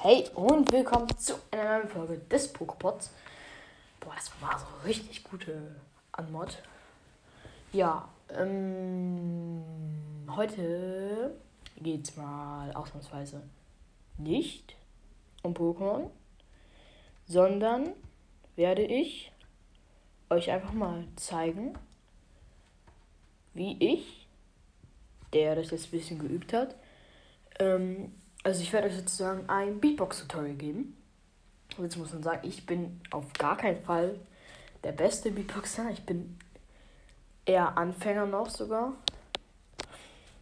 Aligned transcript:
Hey 0.00 0.30
und 0.36 0.70
willkommen 0.70 1.08
zu 1.18 1.34
einer 1.50 1.78
neuen 1.78 1.88
Folge 1.88 2.18
des 2.18 2.52
Pokepods. 2.52 3.10
Boah, 3.98 4.14
das 4.14 4.30
war 4.40 4.56
so 4.56 4.86
richtig 4.86 5.24
gute 5.24 5.74
Anmod. 6.12 6.62
Ja, 7.72 8.08
ähm, 8.28 9.64
heute 10.30 11.34
geht's 11.82 12.16
mal 12.16 12.70
ausnahmsweise 12.74 13.42
nicht 14.18 14.76
um 15.42 15.52
Pokémon, 15.52 16.10
sondern 17.26 17.92
werde 18.54 18.82
ich 18.82 19.32
euch 20.30 20.48
einfach 20.52 20.74
mal 20.74 21.08
zeigen, 21.16 21.76
wie 23.52 23.76
ich, 23.80 24.28
der 25.32 25.56
das 25.56 25.72
jetzt 25.72 25.88
ein 25.88 25.90
bisschen 25.90 26.18
geübt 26.20 26.52
hat, 26.52 26.76
ähm, 27.58 28.12
also 28.48 28.62
ich 28.62 28.72
werde 28.72 28.88
euch 28.88 28.96
sozusagen 28.96 29.46
ein 29.48 29.78
Beatbox-Tutorial 29.78 30.54
geben. 30.54 30.96
Und 31.76 31.84
jetzt 31.84 31.98
muss 31.98 32.14
man 32.14 32.22
sagen, 32.22 32.48
ich 32.48 32.64
bin 32.64 32.98
auf 33.10 33.30
gar 33.34 33.58
keinen 33.58 33.82
Fall 33.84 34.18
der 34.82 34.92
beste 34.92 35.30
Beatboxer. 35.30 35.90
Ich 35.90 36.04
bin 36.04 36.38
eher 37.44 37.76
Anfänger 37.76 38.24
noch 38.24 38.48
sogar. 38.48 38.94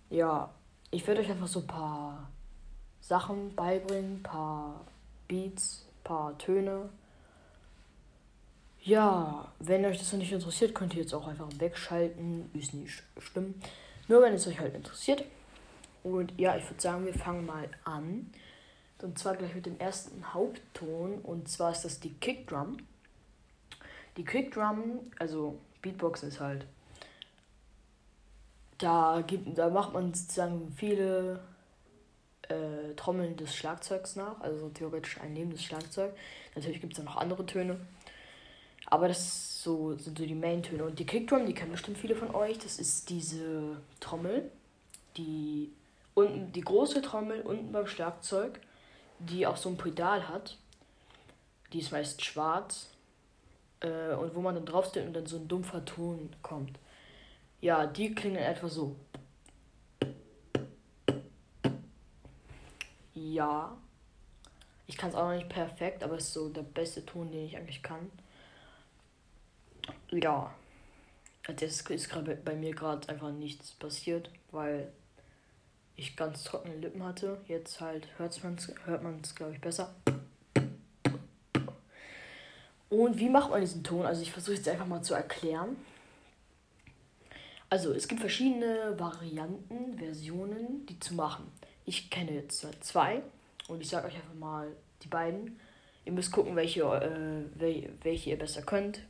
Ja, 0.08 0.50
ich 0.92 1.04
werde 1.08 1.20
euch 1.20 1.30
einfach 1.30 1.48
so 1.48 1.60
ein 1.60 1.66
paar 1.66 2.30
Sachen 3.00 3.56
beibringen, 3.56 4.18
ein 4.18 4.22
paar 4.22 4.84
Beats, 5.26 5.84
ein 5.88 6.04
paar 6.04 6.38
Töne. 6.38 6.88
Ja, 8.82 9.48
wenn 9.58 9.84
euch 9.84 9.98
das 9.98 10.12
noch 10.12 10.20
nicht 10.20 10.30
interessiert, 10.30 10.76
könnt 10.76 10.94
ihr 10.94 11.02
jetzt 11.02 11.12
auch 11.12 11.26
einfach 11.26 11.48
wegschalten. 11.58 12.50
Ist 12.54 12.72
nicht 12.72 13.02
schlimm. 13.18 13.56
Nur 14.06 14.22
wenn 14.22 14.34
es 14.34 14.46
euch 14.46 14.60
halt 14.60 14.76
interessiert. 14.76 15.24
Und 16.06 16.38
ja, 16.38 16.56
ich 16.56 16.64
würde 16.70 16.80
sagen, 16.80 17.04
wir 17.04 17.14
fangen 17.14 17.44
mal 17.46 17.68
an. 17.82 18.30
Und 19.02 19.18
zwar 19.18 19.34
gleich 19.34 19.56
mit 19.56 19.66
dem 19.66 19.76
ersten 19.80 20.32
Hauptton. 20.32 21.18
Und 21.18 21.48
zwar 21.48 21.72
ist 21.72 21.84
das 21.84 21.98
die 21.98 22.14
Kickdrum. 22.14 22.76
Die 24.16 24.24
Kickdrum, 24.24 25.10
also 25.18 25.58
Beatbox 25.82 26.22
ist 26.22 26.38
halt. 26.38 26.64
Da, 28.78 29.24
gibt, 29.26 29.58
da 29.58 29.68
macht 29.68 29.94
man 29.94 30.14
sozusagen 30.14 30.72
viele 30.76 31.40
äh, 32.42 32.94
Trommeln 32.94 33.36
des 33.36 33.56
Schlagzeugs 33.56 34.14
nach. 34.14 34.40
Also 34.42 34.68
theoretisch 34.68 35.20
ein 35.20 35.32
nebendes 35.32 35.64
Schlagzeug. 35.64 36.14
Natürlich 36.54 36.80
gibt 36.80 36.96
es 36.96 37.02
noch 37.02 37.16
andere 37.16 37.44
Töne. 37.46 37.80
Aber 38.86 39.08
das 39.08 39.60
so, 39.60 39.96
sind 39.96 40.16
so 40.16 40.24
die 40.24 40.36
Main-Töne. 40.36 40.84
Und 40.84 41.00
die 41.00 41.06
Kickdrum, 41.06 41.46
die 41.46 41.54
kennen 41.54 41.72
bestimmt 41.72 41.98
viele 41.98 42.14
von 42.14 42.32
euch. 42.32 42.60
Das 42.60 42.78
ist 42.78 43.10
diese 43.10 43.78
Trommel, 43.98 44.52
die 45.16 45.72
unten 46.16 46.50
die 46.50 46.62
große 46.62 47.02
Trommel 47.02 47.42
unten 47.42 47.72
beim 47.72 47.86
Schlagzeug, 47.86 48.58
die 49.18 49.46
auch 49.46 49.58
so 49.58 49.68
ein 49.68 49.76
Pedal 49.76 50.28
hat. 50.28 50.56
Die 51.72 51.78
ist 51.78 51.92
meist 51.92 52.24
schwarz. 52.24 52.88
Äh, 53.80 54.14
und 54.14 54.34
wo 54.34 54.40
man 54.40 54.54
dann 54.54 54.64
draufsteht 54.64 55.06
und 55.06 55.12
dann 55.12 55.26
so 55.26 55.36
ein 55.36 55.46
dumpfer 55.46 55.84
Ton 55.84 56.34
kommt. 56.42 56.78
Ja, 57.60 57.86
die 57.86 58.14
klingen 58.14 58.38
etwa 58.38 58.68
so. 58.68 58.96
Ja. 63.12 63.76
Ich 64.86 64.96
kann 64.96 65.10
es 65.10 65.16
auch 65.16 65.28
noch 65.28 65.36
nicht 65.36 65.50
perfekt, 65.50 66.02
aber 66.02 66.16
es 66.16 66.28
ist 66.28 66.32
so 66.32 66.48
der 66.48 66.62
beste 66.62 67.04
Ton, 67.04 67.30
den 67.30 67.44
ich 67.44 67.56
eigentlich 67.56 67.82
kann. 67.82 68.10
Ja. 70.10 70.54
Als 71.46 71.62
ist 71.62 72.08
gerade 72.08 72.36
bei 72.36 72.54
mir 72.54 72.74
gerade 72.74 73.06
einfach 73.10 73.30
nichts 73.30 73.72
passiert, 73.72 74.30
weil 74.50 74.90
ich 75.96 76.16
ganz 76.16 76.44
trockene 76.44 76.76
Lippen 76.76 77.02
hatte. 77.02 77.38
Jetzt 77.48 77.80
halt 77.80 78.06
hört's 78.18 78.42
man's, 78.42 78.72
hört 78.84 79.02
man 79.02 79.20
es, 79.22 79.34
glaube 79.34 79.54
ich, 79.54 79.60
besser. 79.60 79.94
Und 82.88 83.18
wie 83.18 83.28
macht 83.28 83.50
man 83.50 83.60
diesen 83.60 83.82
Ton? 83.82 84.06
Also 84.06 84.22
ich 84.22 84.32
versuche 84.32 84.56
jetzt 84.56 84.68
einfach 84.68 84.86
mal 84.86 85.02
zu 85.02 85.14
erklären. 85.14 85.76
Also 87.68 87.92
es 87.92 88.06
gibt 88.06 88.20
verschiedene 88.20 88.94
Varianten, 88.98 89.98
Versionen, 89.98 90.86
die 90.86 91.00
zu 91.00 91.14
machen. 91.14 91.50
Ich 91.84 92.10
kenne 92.10 92.32
jetzt 92.32 92.64
zwei 92.80 93.22
und 93.68 93.80
ich 93.80 93.88
sage 93.88 94.06
euch 94.06 94.14
einfach 94.14 94.34
mal 94.34 94.68
die 95.02 95.08
beiden. 95.08 95.58
Ihr 96.04 96.12
müsst 96.12 96.30
gucken, 96.30 96.54
welche, 96.54 96.82
äh, 96.82 97.84
welche 98.02 98.30
ihr 98.30 98.38
besser 98.38 98.62
könnt. 98.62 99.00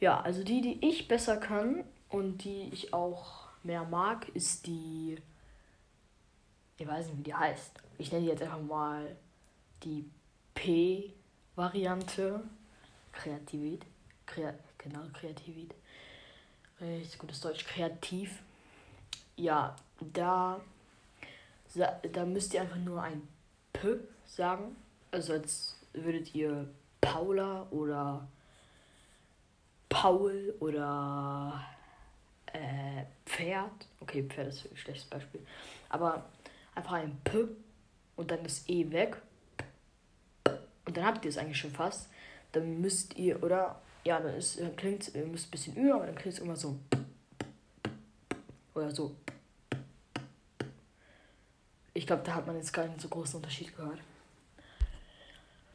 Ja, 0.00 0.20
also 0.20 0.44
die, 0.44 0.60
die 0.60 0.86
ich 0.86 1.08
besser 1.08 1.38
kann 1.38 1.84
und 2.10 2.44
die 2.44 2.68
ich 2.72 2.92
auch 2.92 3.48
mehr 3.62 3.84
mag, 3.84 4.28
ist 4.34 4.66
die 4.66 5.16
ich 6.78 6.86
weiß 6.86 7.06
nicht, 7.08 7.18
wie 7.18 7.22
die 7.24 7.34
heißt. 7.34 7.72
Ich 7.98 8.12
nenne 8.12 8.24
die 8.24 8.30
jetzt 8.30 8.42
einfach 8.42 8.60
mal 8.60 9.16
die 9.82 10.08
P-Variante. 10.54 12.40
Kreativität. 13.12 13.86
Krea 14.26 14.54
genau, 14.78 15.00
Kreativität. 15.12 15.74
Richtig 16.80 17.18
gutes 17.18 17.40
Deutsch. 17.40 17.66
Kreativ. 17.66 18.42
Ja, 19.36 19.74
da, 20.12 20.60
da 22.12 22.24
müsst 22.24 22.54
ihr 22.54 22.60
einfach 22.60 22.76
nur 22.76 23.02
ein 23.02 23.26
P 23.72 23.96
sagen. 24.24 24.76
Also 25.10 25.32
als 25.32 25.76
würdet 25.92 26.32
ihr 26.34 26.68
Paula 27.00 27.66
oder 27.70 28.28
Paul 29.88 30.54
oder 30.60 31.64
äh, 32.52 33.04
Pferd. 33.26 33.88
Okay, 34.00 34.22
Pferd 34.22 34.48
ist 34.48 34.70
ein 34.70 34.76
schlechtes 34.76 35.06
Beispiel. 35.06 35.44
Aber 35.88 36.24
einfach 36.78 36.92
ein 36.92 37.20
P 37.24 37.46
und 38.16 38.30
dann 38.30 38.42
das 38.42 38.68
E 38.68 38.90
weg. 38.90 39.20
Und 40.86 40.96
dann 40.96 41.04
habt 41.04 41.24
ihr 41.24 41.28
es 41.28 41.36
eigentlich 41.36 41.58
schon 41.58 41.72
fast. 41.72 42.08
Dann 42.52 42.80
müsst 42.80 43.16
ihr, 43.18 43.42
oder? 43.42 43.82
Ja, 44.04 44.20
dann 44.20 44.32
dann 44.58 44.76
klingt 44.76 45.14
müsst 45.30 45.48
ein 45.48 45.50
bisschen 45.50 45.76
üben, 45.76 45.92
aber 45.92 46.06
dann 46.06 46.14
klingt 46.14 46.34
es 46.34 46.40
immer 46.40 46.56
so. 46.56 46.78
Oder 48.74 48.90
so. 48.90 49.14
Ich 51.92 52.06
glaube, 52.06 52.22
da 52.24 52.34
hat 52.34 52.46
man 52.46 52.56
jetzt 52.56 52.72
keinen 52.72 52.98
so 52.98 53.08
großen 53.08 53.36
Unterschied 53.36 53.76
gehört. 53.76 53.98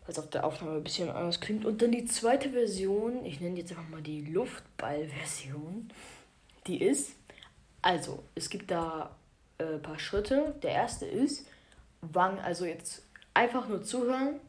Weil 0.05 0.11
es 0.11 0.19
auf 0.19 0.29
der 0.29 0.45
Aufnahme 0.45 0.77
ein 0.77 0.83
bisschen 0.83 1.09
anders 1.09 1.41
klingt. 1.41 1.65
Und 1.65 1.81
dann 1.81 1.91
die 1.91 2.05
zweite 2.05 2.49
Version, 2.49 3.25
ich 3.25 3.39
nenne 3.41 3.57
jetzt 3.57 3.71
einfach 3.71 3.89
mal 3.89 4.01
die 4.01 4.21
Luftball-Version. 4.21 5.89
Die 6.65 6.81
ist, 6.81 7.11
also, 7.81 8.23
es 8.35 8.49
gibt 8.49 8.71
da 8.71 9.13
äh, 9.63 9.77
paar 9.77 9.99
Schritte. 9.99 10.55
Der 10.61 10.71
erste 10.71 11.05
ist, 11.05 11.47
wann, 12.01 12.39
also 12.39 12.65
jetzt 12.65 13.03
einfach 13.33 13.67
nur 13.67 13.83
zuhören 13.83 14.39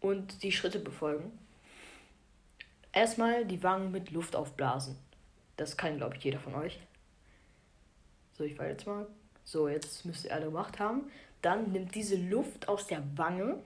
und 0.00 0.42
die 0.42 0.52
Schritte 0.52 0.78
befolgen. 0.78 1.38
Erstmal 2.92 3.46
die 3.46 3.62
Wangen 3.62 3.90
mit 3.90 4.10
Luft 4.10 4.36
aufblasen. 4.36 4.96
Das 5.56 5.76
kann, 5.76 5.96
glaube 5.96 6.16
ich, 6.16 6.24
jeder 6.24 6.38
von 6.38 6.54
euch. 6.54 6.78
So, 8.36 8.44
ich 8.44 8.58
war 8.58 8.66
jetzt 8.66 8.86
mal. 8.86 9.06
So, 9.44 9.68
jetzt 9.68 10.04
müsst 10.04 10.24
ihr 10.24 10.34
alle 10.34 10.46
gemacht 10.46 10.78
haben. 10.78 11.10
Dann 11.40 11.72
nimmt 11.72 11.94
diese 11.94 12.16
Luft 12.16 12.68
aus 12.68 12.86
der 12.86 13.02
Wange, 13.16 13.58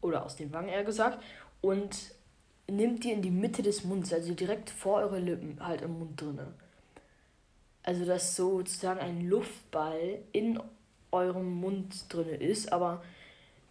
oder 0.00 0.24
aus 0.24 0.36
den 0.36 0.52
Wangen 0.52 0.68
eher 0.68 0.84
gesagt, 0.84 1.22
und 1.60 2.14
nimmt 2.66 3.04
die 3.04 3.12
in 3.12 3.22
die 3.22 3.30
Mitte 3.30 3.62
des 3.62 3.84
Mundes, 3.84 4.12
also 4.12 4.34
direkt 4.34 4.70
vor 4.70 4.98
eure 4.98 5.18
Lippen, 5.18 5.64
halt 5.64 5.82
im 5.82 5.98
Mund 5.98 6.20
drinne. 6.20 6.52
Also, 7.84 8.04
dass 8.06 8.34
sozusagen 8.34 8.98
ein 8.98 9.28
Luftball 9.28 10.18
in 10.32 10.58
eurem 11.12 11.54
Mund 11.54 12.12
drin 12.12 12.28
ist, 12.28 12.72
aber 12.72 13.02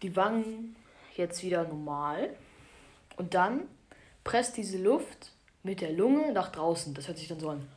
die 0.03 0.16
Wangen 0.16 0.75
jetzt 1.16 1.44
wieder 1.44 1.68
normal. 1.68 2.35
Und 3.18 3.34
dann 3.34 3.68
presst 4.24 4.56
diese 4.57 4.78
Luft 4.78 5.31
mit 5.63 5.81
der 5.81 5.91
Lunge 5.91 6.31
nach 6.31 6.51
draußen. 6.51 6.94
Das 6.94 7.07
hört 7.07 7.18
sich 7.18 7.28
dann 7.28 7.40
so 7.40 7.50
an. 7.50 7.68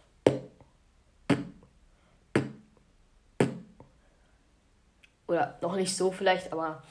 Oder 5.27 5.59
noch 5.61 5.75
nicht 5.75 5.97
so 5.97 6.13
vielleicht, 6.13 6.53
aber 6.53 6.83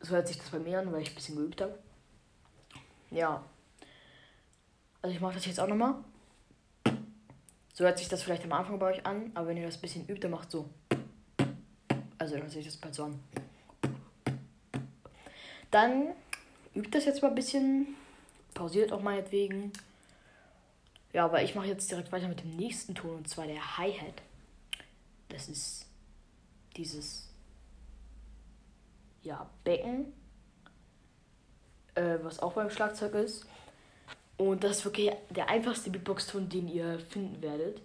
so 0.00 0.14
hört 0.14 0.28
sich 0.28 0.38
das 0.38 0.50
bei 0.50 0.58
mir 0.58 0.78
an, 0.78 0.92
weil 0.92 1.02
ich 1.02 1.10
ein 1.10 1.14
bisschen 1.14 1.36
geübt 1.36 1.60
habe. 1.60 1.78
Ja. 3.10 3.42
Also 5.02 5.14
ich 5.14 5.20
mache 5.20 5.34
das 5.34 5.46
jetzt 5.46 5.58
auch 5.58 5.66
nochmal. 5.66 5.94
So 7.78 7.84
hört 7.84 7.96
sich 7.96 8.08
das 8.08 8.24
vielleicht 8.24 8.42
am 8.42 8.50
Anfang 8.50 8.80
bei 8.80 8.86
euch 8.86 9.06
an, 9.06 9.30
aber 9.34 9.46
wenn 9.46 9.56
ihr 9.56 9.64
das 9.64 9.76
ein 9.76 9.82
bisschen 9.82 10.08
übt, 10.08 10.18
dann 10.18 10.32
macht 10.32 10.50
so. 10.50 10.68
Also 12.18 12.34
dann 12.34 12.42
hört 12.42 12.50
sich 12.50 12.64
das 12.66 12.76
bald 12.76 12.92
so 12.92 13.04
an. 13.04 13.20
Dann 15.70 16.08
übt 16.74 16.90
das 16.90 17.04
jetzt 17.04 17.22
mal 17.22 17.28
ein 17.28 17.36
bisschen. 17.36 17.94
Pausiert 18.52 18.90
auch 18.90 19.00
meinetwegen. 19.00 19.72
Ja, 21.12 21.24
aber 21.26 21.44
ich 21.44 21.54
mache 21.54 21.68
jetzt 21.68 21.88
direkt 21.88 22.10
weiter 22.10 22.26
mit 22.26 22.40
dem 22.40 22.56
nächsten 22.56 22.96
Ton 22.96 23.14
und 23.14 23.28
zwar 23.28 23.46
der 23.46 23.78
Hi-Hat. 23.78 24.22
Das 25.28 25.48
ist 25.48 25.86
dieses 26.76 27.28
ja, 29.22 29.48
Becken, 29.62 30.12
äh, 31.94 32.18
was 32.22 32.40
auch 32.40 32.54
beim 32.54 32.70
Schlagzeug 32.70 33.14
ist. 33.14 33.46
Und 34.38 34.62
das 34.62 34.78
ist 34.78 34.84
wirklich 34.84 35.10
der 35.30 35.48
einfachste 35.48 35.90
Beatbox-Ton, 35.90 36.48
den 36.48 36.68
ihr 36.68 37.00
finden 37.00 37.42
werdet. 37.42 37.82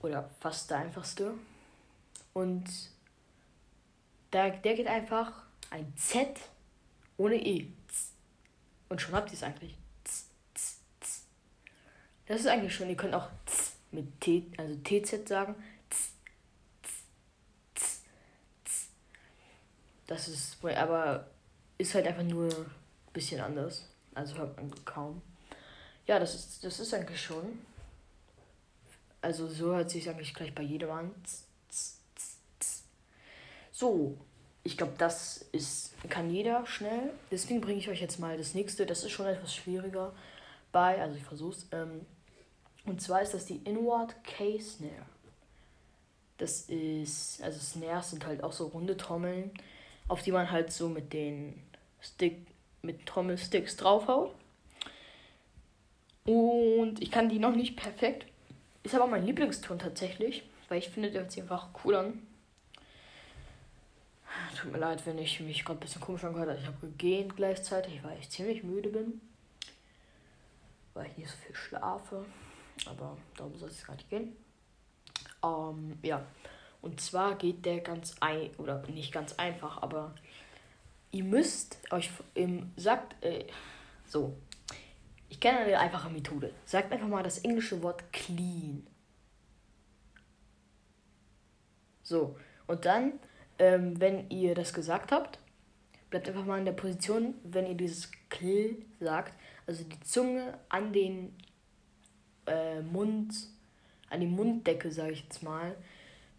Oder 0.00 0.30
fast 0.40 0.70
der 0.70 0.78
einfachste. 0.78 1.34
Und 2.32 2.64
der, 4.32 4.50
der 4.50 4.74
geht 4.74 4.86
einfach 4.86 5.44
ein 5.70 5.92
Z 5.96 6.40
ohne 7.18 7.36
E. 7.36 7.68
Und 8.88 9.00
schon 9.00 9.14
habt 9.14 9.30
ihr 9.30 9.34
es 9.34 9.42
eigentlich. 9.42 9.76
Das 12.26 12.40
ist 12.40 12.46
eigentlich 12.46 12.74
schon, 12.74 12.88
ihr 12.88 12.96
könnt 12.96 13.14
auch 13.14 13.28
mit 13.92 14.20
T, 14.20 14.50
also 14.56 14.74
TZ 14.82 15.28
sagen. 15.28 15.54
Das 20.06 20.28
ist, 20.28 20.62
aber 20.64 21.28
ist 21.76 21.94
halt 21.94 22.06
einfach 22.06 22.22
nur 22.22 22.46
ein 22.46 22.70
bisschen 23.12 23.40
anders. 23.40 23.88
Also 24.14 24.36
hört 24.36 24.56
man 24.56 24.72
kaum. 24.84 25.22
Ja, 26.06 26.18
das 26.18 26.34
ist, 26.34 26.64
das 26.64 26.80
ist 26.80 26.92
eigentlich 26.92 27.20
schon. 27.20 27.60
Also 29.20 29.48
so 29.48 29.74
hört 29.74 29.90
sich 29.90 30.08
eigentlich 30.08 30.34
gleich 30.34 30.54
bei 30.54 30.62
jedem 30.62 30.90
an. 30.90 31.14
So, 33.72 34.18
ich 34.62 34.76
glaube, 34.76 34.94
das 34.98 35.46
ist, 35.52 35.94
kann 36.08 36.30
jeder 36.30 36.66
schnell. 36.66 37.10
Deswegen 37.30 37.60
bringe 37.60 37.78
ich 37.78 37.88
euch 37.88 38.00
jetzt 38.00 38.18
mal 38.18 38.36
das 38.36 38.54
nächste. 38.54 38.86
Das 38.86 39.02
ist 39.02 39.12
schon 39.12 39.26
etwas 39.26 39.54
schwieriger 39.54 40.12
bei, 40.72 41.00
also 41.00 41.16
ich 41.16 41.24
versuche 41.24 41.56
es. 41.56 41.66
Ähm, 41.72 42.04
und 42.84 43.00
zwar 43.00 43.22
ist 43.22 43.32
das 43.32 43.46
die 43.46 43.58
Inward 43.64 44.14
K 44.24 44.60
Snare. 44.60 45.06
Das 46.36 46.62
ist, 46.62 47.42
also 47.42 47.58
Snares 47.60 48.10
sind 48.10 48.26
halt 48.26 48.42
auch 48.42 48.52
so 48.52 48.66
runde 48.66 48.96
Trommeln, 48.96 49.52
auf 50.08 50.22
die 50.22 50.32
man 50.32 50.50
halt 50.50 50.72
so 50.72 50.88
mit 50.88 51.12
den 51.12 51.62
Stick, 52.00 52.46
mit 52.82 53.06
Trommelsticks 53.06 53.76
draufhaut. 53.76 54.34
Und 56.24 57.02
ich 57.02 57.10
kann 57.10 57.28
die 57.28 57.38
noch 57.38 57.54
nicht 57.54 57.76
perfekt. 57.76 58.26
Ist 58.82 58.94
aber 58.94 59.06
mein 59.06 59.24
Lieblingston 59.24 59.78
tatsächlich, 59.78 60.42
weil 60.68 60.78
ich 60.78 60.88
finde, 60.88 61.10
der 61.10 61.22
hört 61.22 61.32
sich 61.32 61.42
einfach 61.42 61.68
cool 61.84 61.94
an. 61.96 62.26
Tut 64.60 64.72
mir 64.72 64.78
leid, 64.78 65.04
wenn 65.06 65.18
ich 65.18 65.40
mich 65.40 65.64
gerade 65.64 65.78
ein 65.78 65.80
bisschen 65.80 66.00
komisch 66.00 66.24
angehört 66.24 66.50
habe. 66.50 66.60
Ich 66.60 66.66
habe 66.66 66.86
gegähnt 66.86 67.36
gleichzeitig, 67.36 68.02
weil 68.02 68.18
ich 68.18 68.30
ziemlich 68.30 68.62
müde 68.62 68.88
bin. 68.88 69.20
Weil 70.94 71.06
ich 71.06 71.18
nicht 71.18 71.30
so 71.30 71.36
viel 71.36 71.54
schlafe. 71.54 72.24
Aber 72.86 73.16
darum 73.36 73.56
soll 73.56 73.68
es 73.68 73.84
gerade 73.84 74.02
gehen. 74.10 74.36
Ähm, 75.42 75.98
ja. 76.02 76.24
Und 76.82 77.00
zwar 77.00 77.36
geht 77.36 77.64
der 77.64 77.80
ganz 77.80 78.16
ein, 78.20 78.50
oder 78.58 78.82
nicht 78.88 79.12
ganz 79.12 79.34
einfach, 79.34 79.80
aber 79.82 80.14
ihr 81.12 81.24
müsst 81.24 81.78
euch 81.90 82.10
im, 82.34 82.72
sagt, 82.76 83.22
äh, 83.24 83.46
so, 84.06 84.36
ich 85.28 85.40
kenne 85.40 85.60
eine 85.60 85.78
einfache 85.78 86.10
Methode. 86.10 86.52
Sagt 86.64 86.92
einfach 86.92 87.08
mal 87.08 87.22
das 87.22 87.38
englische 87.38 87.82
Wort 87.82 88.12
clean. 88.12 88.86
So, 92.02 92.36
und 92.66 92.84
dann, 92.84 93.14
ähm, 93.58 93.98
wenn 94.00 94.30
ihr 94.30 94.54
das 94.54 94.72
gesagt 94.72 95.10
habt, 95.10 95.38
bleibt 96.10 96.28
einfach 96.28 96.44
mal 96.44 96.58
in 96.58 96.66
der 96.66 96.72
Position, 96.72 97.34
wenn 97.42 97.66
ihr 97.66 97.74
dieses 97.74 98.12
Kl 98.28 98.76
sagt, 99.00 99.34
also 99.66 99.82
die 99.84 100.00
Zunge 100.00 100.58
an 100.68 100.92
den 100.92 101.34
äh, 102.46 102.82
Mund, 102.82 103.34
an 104.10 104.20
die 104.20 104.26
Munddecke, 104.26 104.92
sage 104.92 105.12
ich 105.12 105.22
jetzt 105.22 105.42
mal, 105.42 105.74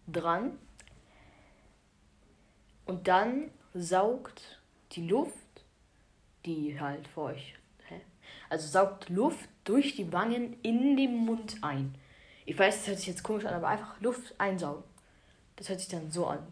dran. 0.08 0.58
Und 2.86 3.08
dann 3.08 3.50
saugt 3.74 4.62
die 4.92 5.08
Luft, 5.08 5.34
die 6.46 6.80
halt 6.80 7.08
vor 7.08 7.32
euch 7.32 7.56
also 8.50 8.68
saugt 8.68 9.10
Luft 9.10 9.50
durch 9.64 9.96
die 9.96 10.12
Wangen 10.12 10.58
in 10.62 10.98
den 10.98 11.16
Mund 11.16 11.58
ein. 11.62 11.96
Ich 12.46 12.58
weiß, 12.58 12.78
das 12.78 12.88
hört 12.88 12.98
sich 13.00 13.08
jetzt 13.08 13.24
komisch 13.24 13.46
an, 13.46 13.54
aber 13.54 13.68
einfach 13.68 14.00
Luft 14.02 14.34
einsaugen. 14.38 14.84
Das 15.56 15.70
hört 15.70 15.80
sich 15.80 15.90
dann 15.90 16.12
so 16.12 16.28
an. 16.28 16.46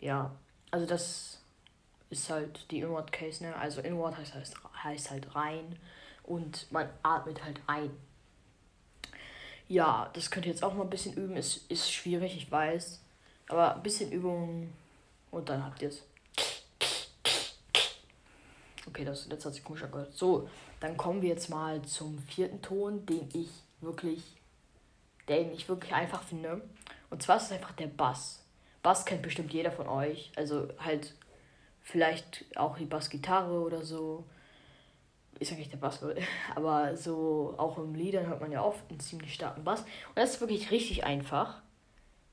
Ja, 0.00 0.32
also 0.72 0.84
das 0.84 1.38
ist 2.10 2.28
halt 2.28 2.70
die 2.70 2.80
Inward 2.80 3.12
Case, 3.12 3.42
ne? 3.44 3.54
Also 3.54 3.80
Inward 3.80 4.16
heißt, 4.18 4.34
heißt, 4.34 4.56
heißt 4.82 5.10
halt 5.10 5.34
rein 5.36 5.78
und 6.24 6.70
man 6.72 6.88
atmet 7.02 7.44
halt 7.44 7.60
ein. 7.68 7.90
Ja, 9.68 10.10
das 10.12 10.30
könnt 10.30 10.44
ihr 10.44 10.52
jetzt 10.52 10.64
auch 10.64 10.74
mal 10.74 10.82
ein 10.82 10.90
bisschen 10.90 11.14
üben. 11.14 11.36
Ist, 11.36 11.70
ist 11.70 11.90
schwierig, 11.90 12.36
ich 12.36 12.50
weiß. 12.50 13.00
Aber 13.48 13.76
ein 13.76 13.82
bisschen 13.82 14.10
Übung 14.10 14.72
und 15.30 15.48
dann 15.48 15.64
habt 15.64 15.82
ihr 15.82 15.88
es. 15.88 16.02
Okay, 18.92 19.06
das, 19.06 19.26
das 19.26 19.42
hat 19.46 19.54
sich 19.54 19.64
komisch 19.64 19.82
angehört. 19.84 20.12
So, 20.12 20.50
dann 20.80 20.98
kommen 20.98 21.22
wir 21.22 21.30
jetzt 21.30 21.48
mal 21.48 21.80
zum 21.80 22.18
vierten 22.18 22.60
Ton, 22.60 23.06
den 23.06 23.26
ich 23.32 23.48
wirklich, 23.80 24.22
den 25.30 25.50
ich 25.50 25.66
wirklich 25.66 25.94
einfach 25.94 26.22
finde. 26.22 26.60
Und 27.08 27.22
zwar 27.22 27.38
ist 27.38 27.44
es 27.44 27.52
einfach 27.52 27.72
der 27.72 27.86
Bass. 27.86 28.44
Bass 28.82 29.06
kennt 29.06 29.22
bestimmt 29.22 29.50
jeder 29.54 29.72
von 29.72 29.88
euch. 29.88 30.30
Also 30.36 30.68
halt 30.78 31.14
vielleicht 31.80 32.44
auch 32.54 32.76
die 32.76 32.84
Bassgitarre 32.84 33.62
oder 33.62 33.82
so. 33.82 34.26
Ist 35.38 35.52
eigentlich 35.52 35.70
der 35.70 35.78
Bass, 35.78 36.04
aber 36.54 36.94
so 36.94 37.54
auch 37.56 37.78
im 37.78 37.94
Liedern 37.94 38.26
hört 38.26 38.42
man 38.42 38.52
ja 38.52 38.62
oft 38.62 38.90
einen 38.90 39.00
ziemlich 39.00 39.32
starken 39.32 39.64
Bass. 39.64 39.80
Und 39.80 40.16
das 40.16 40.34
ist 40.34 40.40
wirklich 40.42 40.70
richtig 40.70 41.04
einfach. 41.04 41.62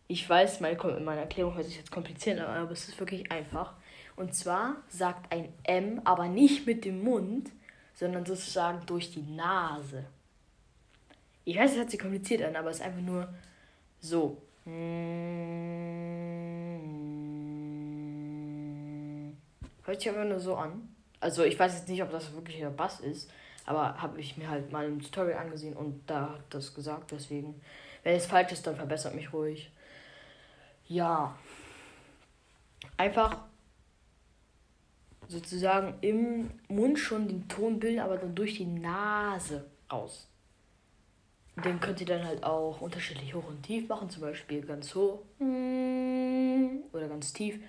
Ich 0.10 0.30
weiß, 0.30 0.60
meine, 0.60 0.76
meine 1.00 1.22
Erklärung 1.22 1.56
hört 1.56 1.68
sich 1.68 1.78
jetzt 1.78 1.92
kompliziert 1.92 2.38
an, 2.42 2.58
aber 2.58 2.72
es 2.72 2.90
ist 2.90 3.00
wirklich 3.00 3.32
einfach. 3.32 3.76
Und 4.20 4.36
zwar 4.36 4.76
sagt 4.90 5.32
ein 5.32 5.48
M 5.64 6.02
aber 6.04 6.28
nicht 6.28 6.68
mit 6.68 6.84
dem 6.84 7.02
Mund, 7.02 7.52
sondern 7.96 8.26
sozusagen 8.26 8.86
durch 8.86 9.12
die 9.12 9.22
Nase. 9.22 10.04
Ich 11.46 11.58
weiß, 11.58 11.72
es 11.72 11.78
hört 11.78 11.90
sich 11.90 12.02
kompliziert 12.02 12.42
an, 12.42 12.58
aber 12.58 12.70
es 12.70 12.80
ist 12.80 12.86
einfach 12.86 13.00
nur 13.00 13.34
so. 14.02 14.42
Hört 19.86 20.02
sich 20.02 20.10
einfach 20.10 20.26
nur 20.26 20.42
so 20.42 20.58
an. 20.58 20.94
Also 21.22 21.46
ich 21.46 21.58
weiß 21.58 21.76
jetzt 21.76 21.88
nicht, 21.88 22.04
ob 22.04 22.12
das 22.12 22.34
wirklich 22.34 22.58
der 22.58 22.72
Bass 22.72 23.00
ist, 23.00 23.32
aber 23.66 24.02
habe 24.02 24.20
ich 24.20 24.36
mir 24.36 24.50
halt 24.50 24.70
mal 24.74 24.86
im 24.86 25.02
Tutorial 25.02 25.40
angesehen 25.40 25.78
und 25.78 26.02
da 26.08 26.34
hat 26.34 26.44
das 26.50 26.76
gesagt, 26.76 27.12
deswegen. 27.12 27.62
Wenn 28.04 28.18
es 28.18 28.26
falsch 28.26 28.52
ist, 28.52 28.68
dann 28.68 28.76
verbessert 28.76 29.16
mich 29.16 29.32
ruhig. 29.32 29.72
Ja. 30.90 31.38
Einfach 32.98 33.49
sozusagen 35.30 35.94
im 36.02 36.50
Mund 36.68 37.00
schon 37.00 37.28
den 37.28 37.48
Ton 37.48 37.80
bilden, 37.80 38.00
aber 38.00 38.18
dann 38.18 38.36
durch 38.36 38.58
die 38.58 38.66
Nase 38.66 39.66
raus. 39.90 40.28
Den 41.64 41.80
könnt 41.80 42.02
ihr 42.02 42.08
dann 42.08 42.26
halt 42.26 42.44
auch 42.44 42.82
unterschiedlich 42.82 43.34
hoch 43.34 43.48
und 43.48 43.62
tief 43.64 43.88
machen, 43.88 44.10
zum 44.10 44.24
Beispiel 44.24 44.62
ganz 44.62 44.96
hoch 44.96 45.20
oder 45.40 47.08
ganz 47.08 47.32
tief. 47.32 47.60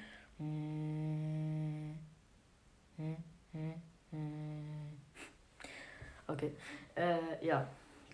Okay, 6.26 6.52
äh, 6.94 7.44
ja, 7.44 7.66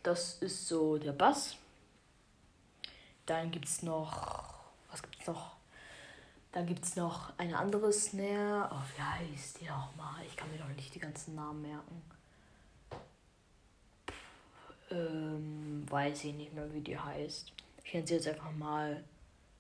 das 0.03 0.38
ist 0.38 0.67
so 0.67 0.99
der 0.99 1.12
Bass. 1.12 1.57
Dann 3.26 3.50
gibt 3.50 3.67
es 3.67 3.83
noch, 3.83 4.73
was 4.91 5.03
gibt 5.03 5.21
es 5.21 5.26
noch? 5.26 5.56
Dann 6.57 6.65
gibt 6.65 6.87
es 6.87 6.97
noch 6.97 7.39
eine 7.39 7.59
andere 7.59 7.93
Snare. 7.93 8.71
Oh, 8.73 8.83
wie 8.97 9.03
heißt 9.03 9.61
die 9.61 9.67
nochmal? 9.67 10.25
Ich 10.27 10.35
kann 10.39 10.51
mir 10.51 10.57
doch 10.57 10.75
nicht 10.75 10.95
die 10.95 10.99
ganzen 10.99 11.35
Namen 11.35 11.61
merken. 11.61 12.03
Ähm, 14.91 15.85
weiß 15.87 16.25
ich 16.25 16.33
nicht 16.33 16.55
mehr, 16.55 16.73
wie 16.73 16.81
die 16.81 16.99
heißt. 16.99 17.53
Ich 17.85 17.93
nenne 17.93 18.07
sie 18.07 18.15
jetzt 18.15 18.29
einfach 18.29 18.53
mal 18.53 19.05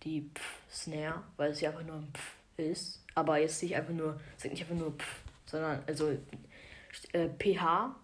die 0.04 0.30
Pf 0.34 0.62
Snare, 0.72 1.22
weil 1.36 1.54
sie 1.54 1.66
einfach 1.66 1.82
nur 1.82 1.96
ein 1.96 2.10
Pf 2.14 2.34
ist. 2.56 3.04
Aber 3.14 3.36
jetzt 3.36 3.62
nicht 3.62 3.76
einfach 3.76 3.92
nur, 3.92 4.18
sagt 4.38 4.54
nicht 4.54 4.62
einfach 4.62 4.76
nur 4.76 4.92
Pf, 4.92 5.20
sondern 5.44 5.82
also 5.86 6.16
äh, 7.12 7.28
PH. 7.28 7.94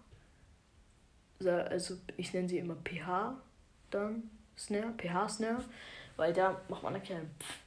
Also 1.43 1.97
ich 2.15 2.31
nenne 2.31 2.47
sie 2.47 2.59
immer 2.59 2.75
PH 2.75 3.41
dann 3.89 4.29
Snare, 4.55 4.93
PH 4.99 5.29
Snare, 5.29 5.63
weil 6.15 6.31
da 6.31 6.61
macht 6.69 6.83
man 6.83 6.93
einen 6.93 7.03
kleinen 7.03 7.31
Pf 7.39 7.62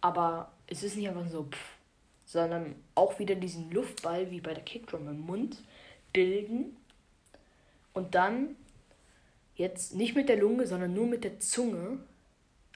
aber 0.00 0.52
es 0.66 0.82
ist 0.82 0.96
nicht 0.96 1.08
einfach 1.08 1.28
so, 1.28 1.44
pff, 1.44 1.76
sondern 2.24 2.76
auch 2.94 3.18
wieder 3.18 3.34
diesen 3.34 3.70
Luftball 3.70 4.30
wie 4.30 4.40
bei 4.40 4.54
der 4.54 4.62
Kickdrum 4.62 5.08
im 5.08 5.20
Mund 5.20 5.58
bilden 6.12 6.76
und 7.92 8.14
dann 8.14 8.56
jetzt 9.56 9.94
nicht 9.94 10.14
mit 10.14 10.28
der 10.28 10.36
Lunge, 10.36 10.66
sondern 10.66 10.94
nur 10.94 11.06
mit 11.06 11.24
der 11.24 11.40
Zunge. 11.40 11.98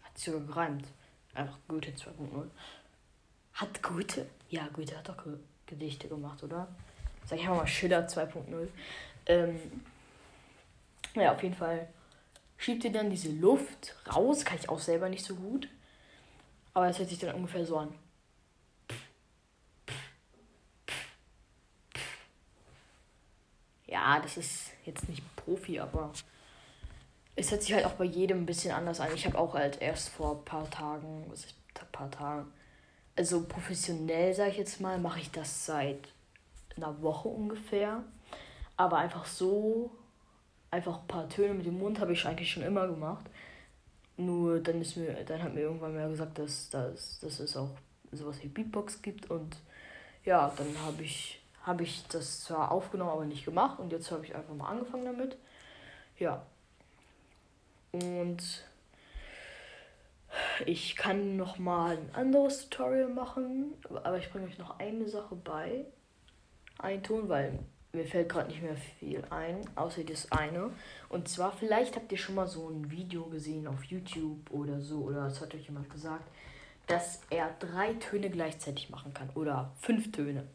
Hat 0.02 0.18
sich 0.18 0.26
sogar 0.26 0.46
gereimt. 0.46 0.86
Einfach 1.34 1.58
Goethe 1.68 1.90
2.0. 1.90 2.50
Hat 3.54 3.82
Goethe? 3.82 4.26
Ja, 4.50 4.68
Goethe 4.72 4.96
hat 4.96 5.08
doch 5.08 5.16
Gedichte 5.66 6.08
gemacht, 6.08 6.42
oder? 6.42 6.68
Sag 7.24 7.38
ich 7.38 7.46
mal 7.46 7.66
Schiller 7.66 8.06
2.0. 8.06 8.68
Ähm, 9.26 9.58
ja, 11.14 11.32
auf 11.32 11.42
jeden 11.42 11.54
Fall 11.54 11.88
schiebt 12.56 12.84
ihr 12.84 12.92
dann 12.92 13.10
diese 13.10 13.30
Luft 13.32 13.96
raus. 14.14 14.44
Kann 14.44 14.58
ich 14.58 14.68
auch 14.68 14.80
selber 14.80 15.08
nicht 15.08 15.24
so 15.24 15.36
gut. 15.36 15.68
Aber 16.74 16.88
es 16.88 16.98
hört 16.98 17.08
sich 17.08 17.18
dann 17.18 17.34
ungefähr 17.36 17.64
so 17.64 17.78
an. 17.78 17.94
Ja, 23.86 24.18
das 24.20 24.36
ist 24.36 24.70
jetzt 24.84 25.08
nicht 25.08 25.22
Profi, 25.36 25.78
aber 25.78 26.12
es 27.36 27.50
hört 27.50 27.62
sich 27.62 27.72
halt 27.72 27.84
auch 27.84 27.92
bei 27.92 28.04
jedem 28.04 28.42
ein 28.42 28.46
bisschen 28.46 28.72
anders 28.72 28.98
an. 28.98 29.14
Ich 29.14 29.24
habe 29.24 29.38
auch 29.38 29.54
halt 29.54 29.80
erst 29.80 30.08
vor 30.08 30.36
ein 30.36 30.44
paar 30.44 30.68
Tagen, 30.68 31.26
was 31.28 31.44
ist 31.44 31.54
ein 31.80 31.86
paar 31.92 32.10
Tagen, 32.10 32.52
also 33.16 33.44
professionell 33.44 34.34
sage 34.34 34.50
ich 34.50 34.56
jetzt 34.56 34.80
mal, 34.80 34.98
mache 34.98 35.20
ich 35.20 35.30
das 35.30 35.66
seit 35.66 36.08
einer 36.76 37.00
Woche 37.02 37.28
ungefähr. 37.28 38.02
Aber 38.76 38.98
einfach 38.98 39.26
so, 39.26 39.92
einfach 40.72 41.00
ein 41.00 41.06
paar 41.06 41.28
Töne 41.28 41.54
mit 41.54 41.66
dem 41.66 41.78
Mund 41.78 42.00
habe 42.00 42.12
ich 42.12 42.26
eigentlich 42.26 42.50
schon 42.50 42.64
immer 42.64 42.88
gemacht. 42.88 43.24
Nur 44.16 44.60
dann 44.60 44.80
ist 44.80 44.96
mir, 44.96 45.12
dann 45.24 45.42
hat 45.42 45.54
mir 45.54 45.62
irgendwann 45.62 45.94
mal 45.94 46.08
gesagt, 46.08 46.38
dass, 46.38 46.70
dass, 46.70 47.18
dass 47.20 47.40
es 47.40 47.56
auch 47.56 47.70
sowas 48.12 48.42
wie 48.42 48.48
Beatbox 48.48 49.02
gibt 49.02 49.30
und 49.30 49.56
ja, 50.24 50.52
dann 50.56 50.78
habe 50.84 51.02
ich, 51.02 51.42
hab 51.62 51.80
ich 51.80 52.06
das 52.08 52.44
zwar 52.44 52.70
aufgenommen, 52.70 53.10
aber 53.10 53.24
nicht 53.24 53.44
gemacht 53.44 53.78
und 53.80 53.92
jetzt 53.92 54.10
habe 54.10 54.24
ich 54.24 54.34
einfach 54.34 54.54
mal 54.54 54.68
angefangen 54.68 55.04
damit. 55.04 55.36
Ja. 56.18 56.46
Und 57.92 58.64
ich 60.66 60.96
kann 60.96 61.36
noch 61.36 61.58
mal 61.58 61.96
ein 61.96 62.14
anderes 62.14 62.68
Tutorial 62.68 63.08
machen, 63.08 63.74
aber 64.02 64.18
ich 64.18 64.30
bringe 64.30 64.46
euch 64.46 64.58
noch 64.58 64.78
eine 64.78 65.08
Sache 65.08 65.36
bei. 65.36 65.84
Ein 66.78 67.02
Ton, 67.02 67.28
weil 67.28 67.60
mir 67.94 68.04
fällt 68.04 68.28
gerade 68.28 68.48
nicht 68.50 68.62
mehr 68.62 68.76
viel 68.76 69.22
ein, 69.30 69.60
außer 69.76 70.04
das 70.04 70.30
eine. 70.32 70.70
Und 71.08 71.28
zwar, 71.28 71.52
vielleicht 71.52 71.96
habt 71.96 72.10
ihr 72.12 72.18
schon 72.18 72.34
mal 72.34 72.46
so 72.46 72.68
ein 72.68 72.90
Video 72.90 73.24
gesehen 73.24 73.66
auf 73.66 73.84
YouTube 73.84 74.50
oder 74.50 74.80
so, 74.80 74.98
oder 75.02 75.26
es 75.26 75.40
hat 75.40 75.54
euch 75.54 75.66
jemand 75.66 75.90
gesagt, 75.90 76.24
dass 76.86 77.22
er 77.30 77.54
drei 77.58 77.94
Töne 77.94 78.30
gleichzeitig 78.30 78.90
machen 78.90 79.14
kann 79.14 79.30
oder 79.30 79.72
fünf 79.80 80.12
Töne. 80.12 80.46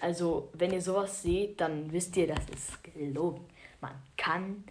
Also, 0.00 0.48
wenn 0.54 0.72
ihr 0.72 0.82
sowas 0.82 1.22
seht, 1.22 1.60
dann 1.60 1.92
wisst 1.92 2.16
ihr, 2.16 2.26
das 2.26 2.48
ist 2.48 2.82
gelogen. 2.82 3.44
Man 3.80 3.92
kann 4.16 4.64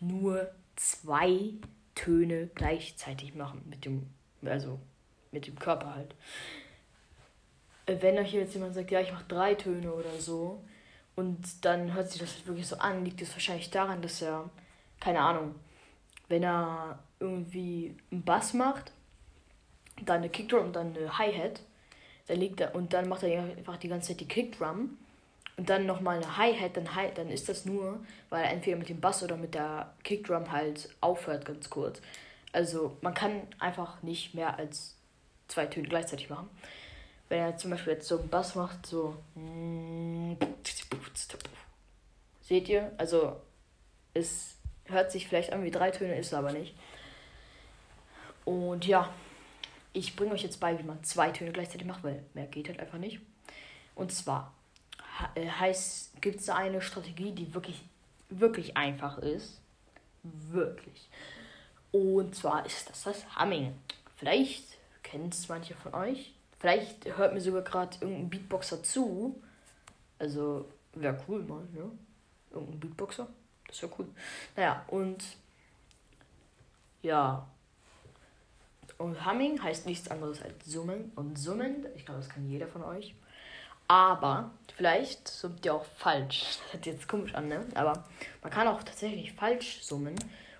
nur 0.00 0.48
zwei 0.76 1.52
Töne 1.94 2.48
gleichzeitig 2.54 3.34
machen 3.34 3.62
mit 3.68 3.84
dem, 3.84 4.06
also 4.44 4.78
mit 5.32 5.46
dem 5.46 5.58
Körper 5.58 5.94
halt. 5.94 6.14
Wenn 7.86 8.18
euch 8.18 8.32
jetzt 8.34 8.54
jemand 8.54 8.74
sagt, 8.74 8.90
ja, 8.90 9.00
ich 9.00 9.10
mache 9.10 9.24
drei 9.26 9.54
Töne 9.54 9.92
oder 9.92 10.20
so, 10.20 10.62
und 11.18 11.64
dann 11.64 11.94
hört 11.94 12.12
sich 12.12 12.20
das 12.20 12.46
wirklich 12.46 12.68
so 12.68 12.76
an, 12.76 13.04
liegt 13.04 13.20
es 13.20 13.32
wahrscheinlich 13.32 13.70
daran, 13.70 14.00
dass 14.02 14.22
er, 14.22 14.48
keine 15.00 15.18
Ahnung, 15.18 15.56
wenn 16.28 16.44
er 16.44 17.00
irgendwie 17.18 17.96
einen 18.12 18.22
Bass 18.22 18.54
macht, 18.54 18.92
dann 20.00 20.18
eine 20.18 20.28
Kickdrum 20.28 20.66
und 20.66 20.76
dann 20.76 20.96
eine 20.96 21.18
Hi-Hat, 21.18 21.60
dann 22.28 22.36
liegt 22.36 22.60
er 22.60 22.72
und 22.72 22.92
dann 22.92 23.08
macht 23.08 23.24
er 23.24 23.42
einfach 23.42 23.78
die 23.78 23.88
ganze 23.88 24.10
Zeit 24.10 24.20
die 24.20 24.28
Kickdrum 24.28 24.96
und 25.56 25.68
dann 25.68 25.86
nochmal 25.86 26.18
eine 26.18 26.36
Hi-Hat, 26.36 26.76
dann, 26.76 26.94
Hi 26.94 27.10
dann 27.12 27.30
ist 27.30 27.48
das 27.48 27.64
nur, 27.64 27.98
weil 28.30 28.44
er 28.44 28.52
entweder 28.52 28.76
mit 28.76 28.88
dem 28.88 29.00
Bass 29.00 29.24
oder 29.24 29.36
mit 29.36 29.56
der 29.56 29.92
Kickdrum 30.04 30.52
halt 30.52 30.88
aufhört, 31.00 31.44
ganz 31.44 31.68
kurz. 31.68 32.00
Also 32.52 32.96
man 33.00 33.14
kann 33.14 33.42
einfach 33.58 34.04
nicht 34.04 34.34
mehr 34.34 34.56
als 34.56 34.94
zwei 35.48 35.66
Töne 35.66 35.88
gleichzeitig 35.88 36.30
machen. 36.30 36.48
Wenn 37.28 37.40
er 37.40 37.56
zum 37.56 37.70
Beispiel 37.70 37.94
jetzt 37.94 38.08
so 38.08 38.18
einen 38.18 38.28
Bass 38.28 38.54
macht, 38.54 38.86
so. 38.86 39.16
Seht 42.40 42.68
ihr? 42.68 42.92
Also 42.96 43.36
es 44.14 44.56
hört 44.86 45.12
sich 45.12 45.28
vielleicht 45.28 45.52
an 45.52 45.64
wie 45.64 45.70
drei 45.70 45.90
Töne, 45.90 46.18
ist 46.18 46.32
aber 46.32 46.52
nicht. 46.52 46.74
Und 48.44 48.86
ja, 48.86 49.12
ich 49.92 50.16
bringe 50.16 50.32
euch 50.32 50.42
jetzt 50.42 50.60
bei, 50.60 50.78
wie 50.78 50.82
man 50.82 51.04
zwei 51.04 51.30
Töne 51.30 51.52
gleichzeitig 51.52 51.86
macht, 51.86 52.02
weil 52.02 52.24
mehr 52.32 52.46
geht 52.46 52.68
halt 52.68 52.80
einfach 52.80 52.98
nicht. 52.98 53.20
Und 53.94 54.12
zwar 54.12 54.54
äh, 55.34 55.48
heißt, 55.48 56.20
gibt 56.22 56.40
es 56.40 56.48
eine 56.48 56.80
Strategie, 56.80 57.32
die 57.32 57.52
wirklich, 57.52 57.82
wirklich 58.30 58.76
einfach 58.76 59.18
ist. 59.18 59.60
Wirklich. 60.22 61.08
Und 61.92 62.34
zwar 62.34 62.64
ist 62.66 62.88
das 62.88 63.02
das 63.02 63.24
Humming. 63.38 63.74
Vielleicht 64.16 64.64
kennen 65.02 65.28
es 65.30 65.48
manche 65.48 65.74
von 65.74 65.94
euch. 65.94 66.32
Vielleicht 66.58 67.16
hört 67.16 67.34
mir 67.34 67.40
sogar 67.40 67.62
gerade 67.62 67.96
irgendein 68.00 68.30
Beatboxer 68.30 68.82
zu. 68.82 69.40
Also 70.18 70.68
wäre 70.94 71.18
cool 71.28 71.42
mal, 71.42 71.62
ne? 71.72 71.90
Irgendein 72.50 72.80
Beatboxer. 72.80 73.28
Das 73.66 73.82
wäre 73.82 73.92
cool. 73.98 74.08
Naja, 74.56 74.84
und 74.88 75.22
ja. 77.02 77.46
Und 78.96 79.24
Humming 79.24 79.62
heißt 79.62 79.86
nichts 79.86 80.10
anderes 80.10 80.42
als 80.42 80.66
Summen. 80.66 81.12
Und 81.14 81.38
Summen, 81.38 81.86
ich 81.94 82.04
glaube, 82.04 82.20
das 82.20 82.28
kann 82.28 82.48
jeder 82.48 82.66
von 82.66 82.82
euch. 82.82 83.14
Aber 83.86 84.50
vielleicht 84.76 85.28
summt 85.28 85.64
ihr 85.64 85.74
auch 85.74 85.84
falsch. 85.84 86.40
Das 86.40 86.60
hört 86.72 86.86
jetzt 86.86 87.08
komisch 87.08 87.34
an, 87.34 87.48
ne? 87.48 87.64
Aber 87.74 88.04
man 88.42 88.50
kann 88.50 88.66
auch 88.68 88.82
tatsächlich 88.82 89.32
falsch 89.32 89.82
summen. 89.82 90.16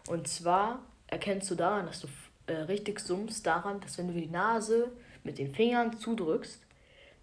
Und 0.06 0.28
zwar 0.28 0.80
erkennst 1.08 1.50
du 1.50 1.54
daran, 1.54 1.86
dass 1.86 2.00
du 2.00 2.08
äh, 2.46 2.54
richtig 2.54 3.00
summst, 3.00 3.46
daran, 3.46 3.80
dass 3.80 3.98
wenn 3.98 4.08
du 4.08 4.14
die 4.14 4.28
Nase 4.28 4.90
mit 5.24 5.38
den 5.38 5.52
Fingern 5.54 5.98
zudrückst, 5.98 6.60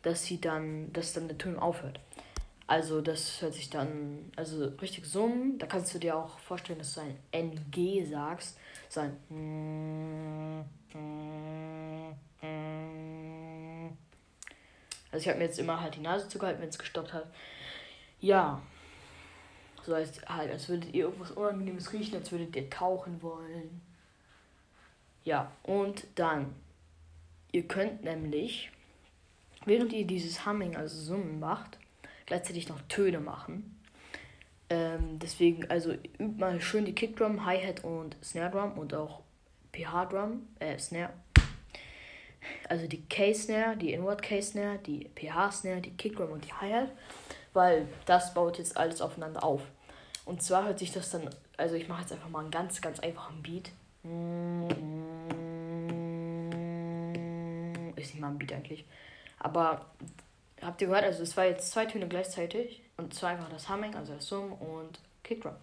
dass 0.01 0.23
sie 0.23 0.39
dann, 0.39 0.91
dass 0.93 1.13
dann 1.13 1.27
der 1.27 1.37
Ton 1.37 1.57
aufhört. 1.57 1.99
Also 2.67 3.01
das 3.01 3.41
hört 3.41 3.53
sich 3.53 3.69
dann, 3.69 4.31
also 4.35 4.65
richtig 4.81 5.05
summen, 5.05 5.59
da 5.59 5.67
kannst 5.67 5.93
du 5.93 5.99
dir 5.99 6.15
auch 6.15 6.39
vorstellen, 6.39 6.79
dass 6.79 6.95
du 6.95 7.01
ein 7.01 7.17
NG 7.31 8.05
sagst, 8.05 8.57
so 8.89 9.01
ein 9.01 10.65
also 15.11 15.23
ich 15.23 15.27
habe 15.27 15.37
mir 15.37 15.45
jetzt 15.45 15.59
immer 15.59 15.79
halt 15.79 15.95
die 15.95 16.01
Nase 16.01 16.27
zugehalten, 16.27 16.61
wenn 16.61 16.69
es 16.69 16.79
gestoppt 16.79 17.13
hat. 17.13 17.27
Ja. 18.19 18.61
So 19.83 19.95
heißt 19.95 20.27
halt, 20.27 20.51
als 20.51 20.67
würdet 20.67 20.93
ihr 20.93 21.05
irgendwas 21.05 21.31
Unangenehmes 21.31 21.93
riechen, 21.93 22.15
als 22.15 22.31
würdet 22.31 22.55
ihr 22.55 22.69
tauchen 22.69 23.21
wollen. 23.21 23.81
Ja, 25.23 25.51
und 25.63 26.05
dann 26.15 26.55
Ihr 27.55 27.63
könnt 27.69 28.03
nämlich, 28.03 28.69
während 29.63 29.93
ihr 29.93 30.05
dieses 30.05 30.45
Humming, 30.45 30.75
also 30.75 30.99
Summen 30.99 31.39
macht, 31.39 31.77
gleichzeitig 32.25 32.67
noch 32.67 32.81
Töne 32.89 33.21
machen. 33.21 33.79
Ähm, 34.69 35.19
deswegen, 35.19 35.71
also 35.71 35.93
übt 35.93 36.37
mal 36.37 36.59
schön 36.59 36.83
die 36.83 36.93
Kickdrum, 36.93 37.45
Hi-Hat 37.45 37.85
und 37.85 38.17
Snare 38.21 38.51
Drum 38.51 38.77
und 38.77 38.93
auch 38.93 39.21
PH-Drum, 39.71 40.45
äh, 40.59 40.77
Snare. 40.77 41.13
Also 42.67 42.87
die 42.87 43.05
K-Snare, 43.05 43.77
die 43.77 43.93
Inward 43.93 44.21
K-Snare, 44.21 44.79
die 44.79 45.09
PH-Snare, 45.15 45.79
die 45.79 45.95
Kickdrum 45.95 46.31
und 46.31 46.43
die 46.43 46.51
Hi-Hat, 46.51 46.91
weil 47.53 47.87
das 48.05 48.33
baut 48.33 48.57
jetzt 48.57 48.75
alles 48.75 48.99
aufeinander 48.99 49.45
auf. 49.45 49.61
Und 50.25 50.43
zwar 50.43 50.65
hört 50.65 50.79
sich 50.79 50.91
das 50.91 51.09
dann, 51.09 51.29
also 51.55 51.75
ich 51.75 51.87
mache 51.87 52.01
jetzt 52.01 52.11
einfach 52.11 52.27
mal 52.27 52.41
einen 52.41 52.51
ganz, 52.51 52.81
ganz 52.81 52.99
einfachen 52.99 53.41
Beat. 53.41 53.71
Mm 54.03 54.67
-hmm 54.67 55.04
ist 58.07 58.13
nicht 58.13 58.21
mal 58.21 58.29
ein 58.29 58.37
Beat 58.37 58.53
eigentlich. 58.53 58.85
Aber 59.39 59.85
habt 60.61 60.81
ihr 60.81 60.87
gehört, 60.87 61.03
also 61.03 61.23
es 61.23 61.35
war 61.37 61.45
jetzt 61.45 61.71
zwei 61.71 61.85
Töne 61.85 62.07
gleichzeitig 62.07 62.81
und 62.97 63.13
zwar 63.13 63.31
einfach 63.31 63.49
das 63.49 63.69
Humming, 63.69 63.95
also 63.95 64.13
das 64.13 64.27
Sum 64.27 64.53
und 64.53 64.99
Kickdrum. 65.23 65.55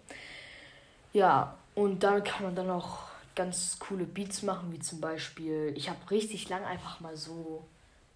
Ja, 1.13 1.57
und 1.75 2.03
damit 2.03 2.25
kann 2.25 2.45
man 2.45 2.55
dann 2.55 2.71
auch 2.71 3.01
ganz 3.35 3.79
coole 3.79 4.05
Beats 4.05 4.43
machen, 4.43 4.73
wie 4.73 4.79
zum 4.79 5.01
Beispiel, 5.01 5.73
ich 5.77 5.89
habe 5.89 6.11
richtig 6.11 6.49
lang 6.49 6.65
einfach 6.65 7.01
mal 7.01 7.17
so 7.17 7.67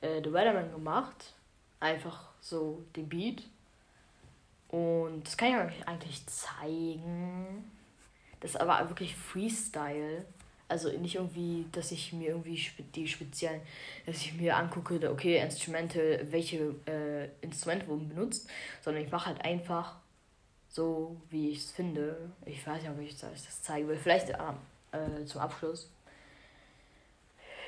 äh, 0.01 0.23
The 0.23 0.33
Weatherman 0.33 0.73
gemacht. 0.73 1.33
Einfach 1.81 2.31
so 2.41 2.85
den 2.95 3.09
Beat. 3.09 3.43
Und 4.69 5.25
das 5.25 5.37
kann 5.37 5.49
ich 5.49 5.57
euch 5.57 5.89
eigentlich 5.89 6.27
zeigen. 6.27 7.71
Das 8.41 8.53
ist 8.53 8.61
aber 8.61 8.89
wirklich 8.89 9.17
Freestyle. 9.17 10.25
Also 10.69 10.91
nicht 10.91 11.15
irgendwie, 11.15 11.67
dass 11.71 11.93
ich 11.93 12.13
mir 12.13 12.31
irgendwie 12.31 12.61
die 12.95 13.07
speziellen, 13.07 13.61
dass 14.05 14.17
ich 14.17 14.35
mir 14.35 14.57
angucke, 14.57 15.11
okay, 15.11 15.39
Instrumente, 15.39 16.27
welche 16.31 16.75
äh, 16.87 17.29
Instrumente 17.41 17.87
wurden 17.87 18.09
benutzt, 18.09 18.49
sondern 18.83 19.05
ich 19.05 19.13
mache 19.13 19.27
halt 19.27 19.45
einfach 19.45 19.97
so, 20.69 21.17
wie 21.31 21.51
ich 21.51 21.59
es 21.59 21.71
finde. 21.71 22.17
Ich 22.45 22.67
weiß 22.67 22.83
nicht, 22.83 22.91
ob 22.91 23.01
ich 23.01 23.17
das 23.19 23.63
zeigen 23.63 23.89
will. 23.89 23.97
Vielleicht 23.97 24.31
äh, 24.31 25.25
zum 25.25 25.41
Abschluss. 25.41 25.89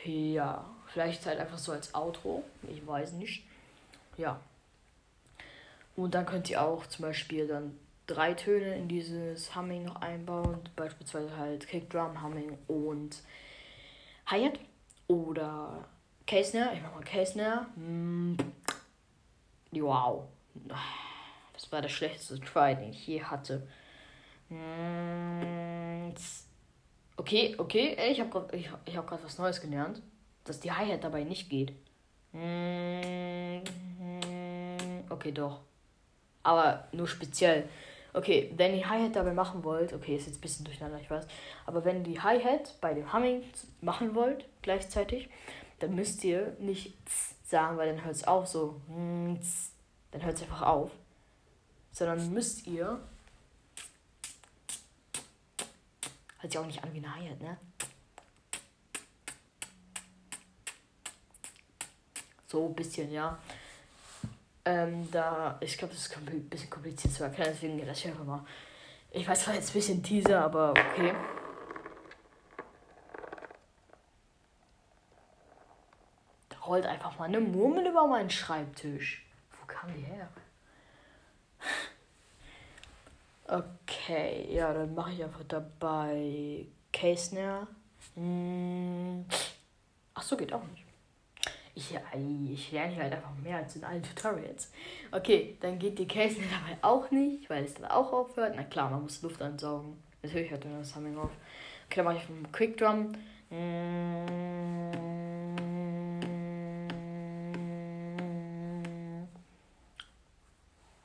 Ja, 0.05 0.65
vielleicht 0.93 1.25
halt 1.27 1.39
einfach 1.39 1.59
so 1.59 1.73
als 1.73 1.95
Outro. 1.95 2.43
Ich 2.69 2.87
weiß 2.87 3.13
nicht. 3.13 3.45
Ja. 4.17 4.41
Und 5.97 6.15
dann 6.15 6.27
könnt 6.27 6.51
ihr 6.51 6.63
auch 6.63 6.87
zum 6.87 7.05
Beispiel 7.05 7.47
dann 7.47 7.79
drei 8.09 8.35
Töne 8.35 8.75
in 8.75 8.89
dieses 8.89 9.55
Humming 9.55 9.85
noch 9.85 10.01
einbauen. 10.01 10.59
Beispielsweise 10.75 11.37
halt 11.37 11.69
Kick 11.69 11.89
Drum, 11.91 12.21
Humming 12.23 12.59
und 12.67 13.23
Hi-Hat. 14.27 14.59
Oder 15.07 15.85
K-Snare. 16.27 16.75
Ich 16.75 16.83
mach 16.83 16.95
mal 16.95 17.05
K-Snare. 17.05 17.67
Mm. 17.77 18.37
Wow. 19.73 20.25
Das 21.53 21.71
war 21.71 21.81
der 21.81 21.89
schlechteste 21.89 22.41
Try, 22.41 22.75
den 22.75 22.91
ich 22.91 23.07
je 23.07 23.23
hatte. 23.23 23.67
Mm. 24.49 26.13
Okay, 27.17 27.55
okay. 27.59 27.97
Ich 28.11 28.21
habe 28.21 28.31
gerade 28.31 28.57
ich, 28.57 28.71
ich 28.87 28.97
hab 28.97 29.11
was 29.11 29.39
Neues 29.39 29.61
gelernt. 29.61 30.03
Dass 30.45 30.61
die 30.61 30.73
Hi-Hat 30.73 31.05
dabei 31.05 31.25
nicht 31.25 31.51
geht. 31.51 31.73
Mm. 32.33 33.59
Okay, 35.11 35.33
doch. 35.33 35.61
Aber 36.43 36.89
nur 36.93 37.07
speziell. 37.07 37.69
Okay, 38.15 38.53
wenn 38.57 38.75
ihr 38.75 38.89
Hi-Hat 38.89 39.17
dabei 39.17 39.33
machen 39.33 39.63
wollt, 39.65 39.93
okay, 39.93 40.17
ist 40.17 40.27
jetzt 40.27 40.39
ein 40.39 40.41
bisschen 40.41 40.65
durcheinander, 40.65 40.99
ich 41.01 41.11
weiß, 41.11 41.27
aber 41.67 41.85
wenn 41.85 42.05
die 42.05 42.21
Hi-Hat 42.21 42.81
bei 42.81 42.95
dem 42.95 43.13
Humming 43.13 43.43
machen 43.81 44.15
wollt, 44.15 44.47
gleichzeitig, 44.63 45.29
dann 45.79 45.95
müsst 45.95 46.25
ihr 46.25 46.57
nicht 46.59 46.97
sagen, 47.45 47.77
weil 47.77 47.95
dann 47.95 48.05
hört 48.05 48.17
es 48.17 48.27
auf 48.27 48.47
so, 48.47 48.81
dann 48.89 50.23
hört 50.23 50.37
es 50.37 50.43
einfach 50.43 50.63
auf, 50.63 50.91
sondern 51.93 52.33
müsst 52.33 52.67
ihr, 52.67 52.99
hört 56.41 56.53
sich 56.53 56.59
auch 56.59 56.67
nicht 56.67 56.83
an 56.83 56.93
wie 56.95 56.99
eine 56.99 57.15
Hi-Hat, 57.15 57.41
ne? 57.41 57.59
So 62.47 62.67
ein 62.67 62.75
bisschen, 62.75 63.13
ja. 63.13 63.39
Ähm, 64.69 65.11
da, 65.11 65.57
ich 65.61 65.79
glaube, 65.79 65.95
das 65.95 66.03
ist 66.03 66.15
ein 66.15 66.49
bisschen 66.51 66.69
kompliziert 66.69 67.15
zu 67.15 67.25
erklären, 67.25 67.53
deswegen 67.55 67.79
das 67.87 68.01
ich 68.01 68.09
einfach 68.09 68.25
mal. 68.25 68.45
Ich 69.11 69.27
weiß 69.27 69.45
zwar 69.45 69.55
jetzt 69.55 69.71
ein 69.71 69.73
bisschen 69.73 70.03
Teaser, 70.03 70.45
aber 70.45 70.73
okay. 70.73 71.15
Da 76.51 76.59
rollt 76.59 76.85
einfach 76.85 77.19
mal 77.19 77.25
eine 77.25 77.41
Murmel 77.41 77.87
über 77.87 78.07
meinen 78.07 78.29
Schreibtisch. 78.29 79.25
Wo 79.59 79.67
kam 79.67 79.91
die 79.95 80.03
her? 80.03 80.29
Okay, 83.47 84.55
ja, 84.55 84.75
dann 84.75 84.95
mache 84.95 85.13
ich 85.13 85.25
einfach 85.25 85.45
dabei 85.49 86.67
Case 86.93 87.35
Hm. 88.17 89.25
Ach 90.13 90.23
so, 90.23 90.37
geht 90.37 90.53
auch 90.53 90.63
nicht. 90.65 90.88
Ich, 91.79 91.95
ich 92.53 92.73
lerne 92.73 92.93
hier 92.93 93.05
halt 93.05 93.13
einfach 93.13 93.37
mehr 93.41 93.59
als 93.59 93.77
in 93.77 93.85
allen 93.85 94.03
Tutorials. 94.03 94.73
Okay, 95.13 95.57
dann 95.61 95.79
geht 95.79 95.97
die 96.01 96.09
Case 96.09 96.35
dabei 96.51 96.77
auch 96.83 97.09
nicht, 97.13 97.49
weil 97.49 97.63
es 97.63 97.75
dann 97.75 97.85
auch 97.85 98.13
aufhört. 98.13 98.55
Na 98.57 98.65
klar, 98.65 98.91
man 98.91 99.03
muss 99.03 99.23
Luft 99.23 99.41
ansaugen. 99.41 99.97
Natürlich 100.21 100.51
hört 100.51 100.65
dann 100.65 100.77
das 100.77 100.97
Humming 100.97 101.17
auf. 101.17 101.31
Okay, 101.87 102.03
dann 102.03 102.05
mache 102.07 102.17
ich 102.17 102.25
vom 102.25 102.51
Quick 102.51 102.77
Drum. 102.79 103.13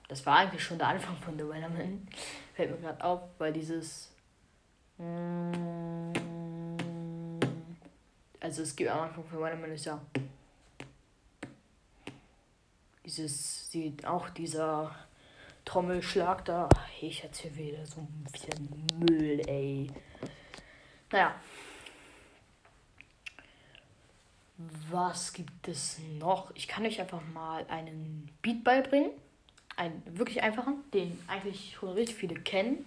Das 0.08 0.26
war 0.26 0.38
eigentlich 0.38 0.64
schon 0.64 0.80
der 0.80 0.88
Anfang 0.88 1.16
von 1.18 1.38
The 1.38 1.48
Wellerman. 1.48 2.08
Fällt 2.56 2.72
mir 2.72 2.78
gerade 2.78 3.04
auf, 3.04 3.22
weil 3.38 3.54
dieses. 3.54 4.12
Also 8.40 8.64
es 8.64 8.76
gibt 8.76 8.90
am 8.90 9.02
Anfang 9.02 9.24
von 9.24 9.40
Wellerman 9.40 9.72
ist 9.72 9.86
ja 9.86 10.02
dieses, 13.06 13.70
die, 13.70 13.96
auch 14.06 14.30
dieser 14.30 14.96
Trommelschlag 15.66 16.46
da. 16.46 16.70
Ich 17.02 17.24
erzähle 17.24 17.56
wieder 17.56 17.86
so 17.86 18.08
viel 18.34 18.54
Müll, 18.98 19.42
ey. 19.48 19.92
Naja. 21.12 21.36
Was 24.90 25.34
gibt 25.34 25.68
es 25.68 26.00
noch? 26.20 26.52
Ich 26.56 26.68
kann 26.68 26.86
euch 26.86 27.00
einfach 27.00 27.22
mal 27.34 27.66
einen 27.68 28.30
Beat 28.42 28.64
beibringen. 28.64 29.12
Einen 29.76 30.04
wirklich 30.06 30.44
einfachen, 30.44 30.84
den 30.94 31.20
eigentlich 31.28 31.74
schon 31.74 31.94
richtig 31.94 32.16
viele 32.16 32.36
kennen, 32.36 32.86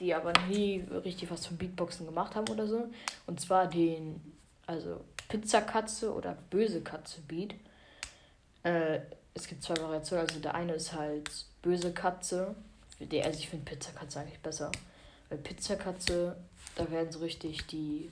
die 0.00 0.12
aber 0.12 0.32
nie 0.48 0.84
richtig 1.04 1.30
was 1.30 1.42
zum 1.42 1.56
Beatboxen 1.56 2.04
gemacht 2.04 2.34
haben 2.34 2.48
oder 2.48 2.66
so. 2.66 2.90
Und 3.26 3.40
zwar 3.40 3.68
den, 3.68 4.20
also 4.66 5.04
Pizzakatze 5.28 6.12
oder 6.12 6.36
Böse 6.50 6.82
Katze 6.82 7.20
Beat. 7.22 7.54
Äh, 8.64 9.00
es 9.36 9.46
gibt 9.46 9.62
zwei 9.62 9.76
Variationen. 9.76 10.26
Also 10.26 10.40
der 10.40 10.54
eine 10.54 10.74
ist 10.74 10.94
halt 10.94 11.30
böse 11.62 11.92
Katze. 11.92 12.56
Also 12.98 13.38
ich 13.38 13.48
finde 13.48 13.70
Pizzakatze 13.70 14.20
eigentlich 14.20 14.40
besser. 14.40 14.72
Weil 15.28 15.38
Pizzakatze, 15.38 16.36
da 16.74 16.90
werden 16.90 17.12
so 17.12 17.18
richtig 17.18 17.66
die 17.66 18.10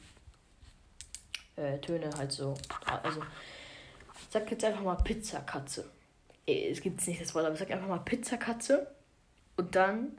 äh, 1.57 1.79
Töne 1.79 2.11
halt 2.17 2.33
so. 2.33 2.55
Also, 2.85 3.21
ich 3.21 4.27
sag 4.31 4.51
jetzt 4.51 4.65
einfach 4.65 4.83
mal 4.83 4.97
Pizzakatze. 4.97 5.89
Äh, 6.47 6.71
es 6.71 6.81
gibt 6.83 7.07
nicht 7.07 7.23
das 7.23 7.35
Wort, 7.35 7.47
aber 7.47 7.55
ich 7.55 7.61
sag 7.61 7.71
einfach 7.71 7.89
mal 7.89 7.99
Pizzakatze. 7.99 8.87
Und 9.57 9.75
dann 9.75 10.19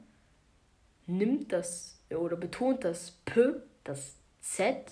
nimmt 1.06 1.52
das 1.52 1.98
oder 2.10 2.36
betont 2.36 2.82
das 2.84 3.12
P, 3.24 3.52
das 3.84 4.14
Z, 4.40 4.90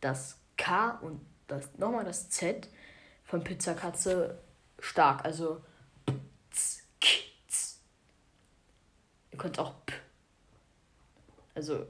das 0.00 0.36
K 0.58 0.90
und 1.00 1.20
das 1.46 1.78
nochmal 1.78 2.04
das 2.04 2.28
Z 2.28 2.68
von 3.24 3.42
Pizzakatze 3.42 4.38
stark. 4.80 5.24
Also 5.24 5.60
ihr 9.32 9.38
könnt 9.38 9.58
auch 9.58 9.74
P. 9.86 9.94
Also 11.54 11.86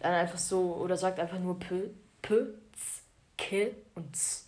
dann 0.00 0.14
einfach 0.14 0.38
so 0.38 0.76
oder 0.76 0.96
sagt 0.96 1.18
einfach 1.20 1.38
nur 1.38 1.58
P, 1.58 1.90
P, 2.22 2.34
Z, 2.72 3.02
K 3.36 3.74
und 3.94 4.16
Z. 4.16 4.46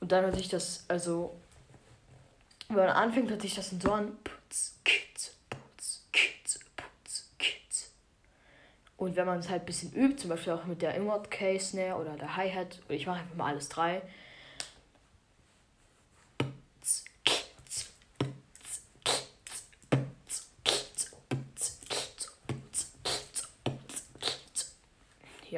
Und 0.00 0.12
dann 0.12 0.24
hört 0.24 0.36
sich 0.36 0.48
das, 0.48 0.84
also 0.88 1.36
wenn 2.68 2.76
man 2.76 2.88
anfängt, 2.90 3.30
hört 3.30 3.42
sich 3.42 3.54
das 3.54 3.70
so 3.70 3.92
an. 3.92 4.16
Und 8.98 9.14
wenn 9.14 9.26
man 9.26 9.38
es 9.38 9.48
halt 9.48 9.62
ein 9.62 9.66
bisschen 9.66 9.92
übt, 9.92 10.16
zum 10.16 10.30
Beispiel 10.30 10.52
auch 10.52 10.64
mit 10.64 10.82
der 10.82 10.94
Inward 10.94 11.30
Case 11.30 11.66
Snare 11.66 12.00
oder 12.00 12.16
der 12.16 12.36
Hi-Hat, 12.36 12.80
ich 12.88 13.06
mache 13.06 13.20
einfach 13.20 13.36
mal 13.36 13.46
alles 13.52 13.68
drei, 13.68 14.02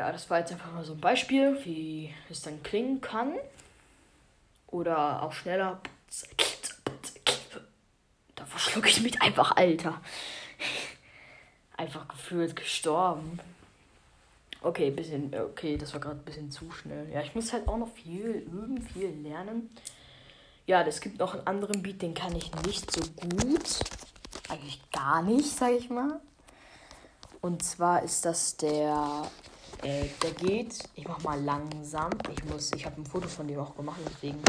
Ja, 0.00 0.10
das 0.10 0.30
war 0.30 0.38
jetzt 0.38 0.50
einfach 0.50 0.72
mal 0.72 0.82
so 0.82 0.94
ein 0.94 1.00
Beispiel, 1.00 1.62
wie 1.66 2.14
es 2.30 2.40
dann 2.40 2.62
klingen 2.62 3.02
kann. 3.02 3.34
Oder 4.68 5.22
auch 5.22 5.34
schneller. 5.34 5.78
Da 8.34 8.46
verschlucke 8.46 8.88
ich 8.88 9.02
mich 9.02 9.20
einfach, 9.20 9.58
Alter. 9.58 10.00
Einfach 11.76 12.08
gefühlt 12.08 12.56
gestorben. 12.56 13.40
Okay, 14.62 14.90
bisschen, 14.90 15.34
okay, 15.38 15.76
das 15.76 15.92
war 15.92 16.00
gerade 16.00 16.16
ein 16.16 16.24
bisschen 16.24 16.50
zu 16.50 16.70
schnell. 16.70 17.06
Ja, 17.12 17.20
ich 17.20 17.34
muss 17.34 17.52
halt 17.52 17.68
auch 17.68 17.76
noch 17.76 17.92
viel 17.92 18.48
üben, 18.50 18.80
viel 18.80 19.10
lernen. 19.10 19.68
Ja, 20.64 20.80
es 20.80 21.02
gibt 21.02 21.18
noch 21.18 21.34
einen 21.34 21.46
anderen 21.46 21.82
Beat, 21.82 22.00
den 22.00 22.14
kann 22.14 22.34
ich 22.34 22.50
nicht 22.64 22.90
so 22.90 23.02
gut. 23.20 23.80
Eigentlich 24.48 24.80
gar 24.92 25.20
nicht, 25.20 25.54
sag 25.54 25.72
ich 25.72 25.90
mal. 25.90 26.20
Und 27.42 27.62
zwar 27.62 28.02
ist 28.02 28.24
das 28.24 28.56
der 28.56 29.30
äh, 29.82 30.06
der 30.22 30.32
geht. 30.32 30.78
Ich 30.94 31.06
mach 31.06 31.22
mal 31.22 31.40
langsam. 31.40 32.10
Ich 32.30 32.44
muss, 32.44 32.72
ich 32.72 32.84
habe 32.84 33.00
ein 33.00 33.06
Foto 33.06 33.28
von 33.28 33.48
dem 33.48 33.58
auch 33.60 33.76
gemacht, 33.76 34.00
deswegen 34.06 34.40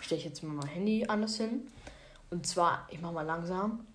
stelle 0.00 0.18
ich 0.18 0.24
jetzt 0.24 0.42
mal 0.42 0.54
mein 0.54 0.68
Handy 0.68 1.04
anders 1.06 1.36
hin. 1.36 1.68
Und 2.30 2.46
zwar, 2.46 2.86
ich 2.90 3.00
mach 3.00 3.12
mal 3.12 3.22
langsam. 3.22 3.86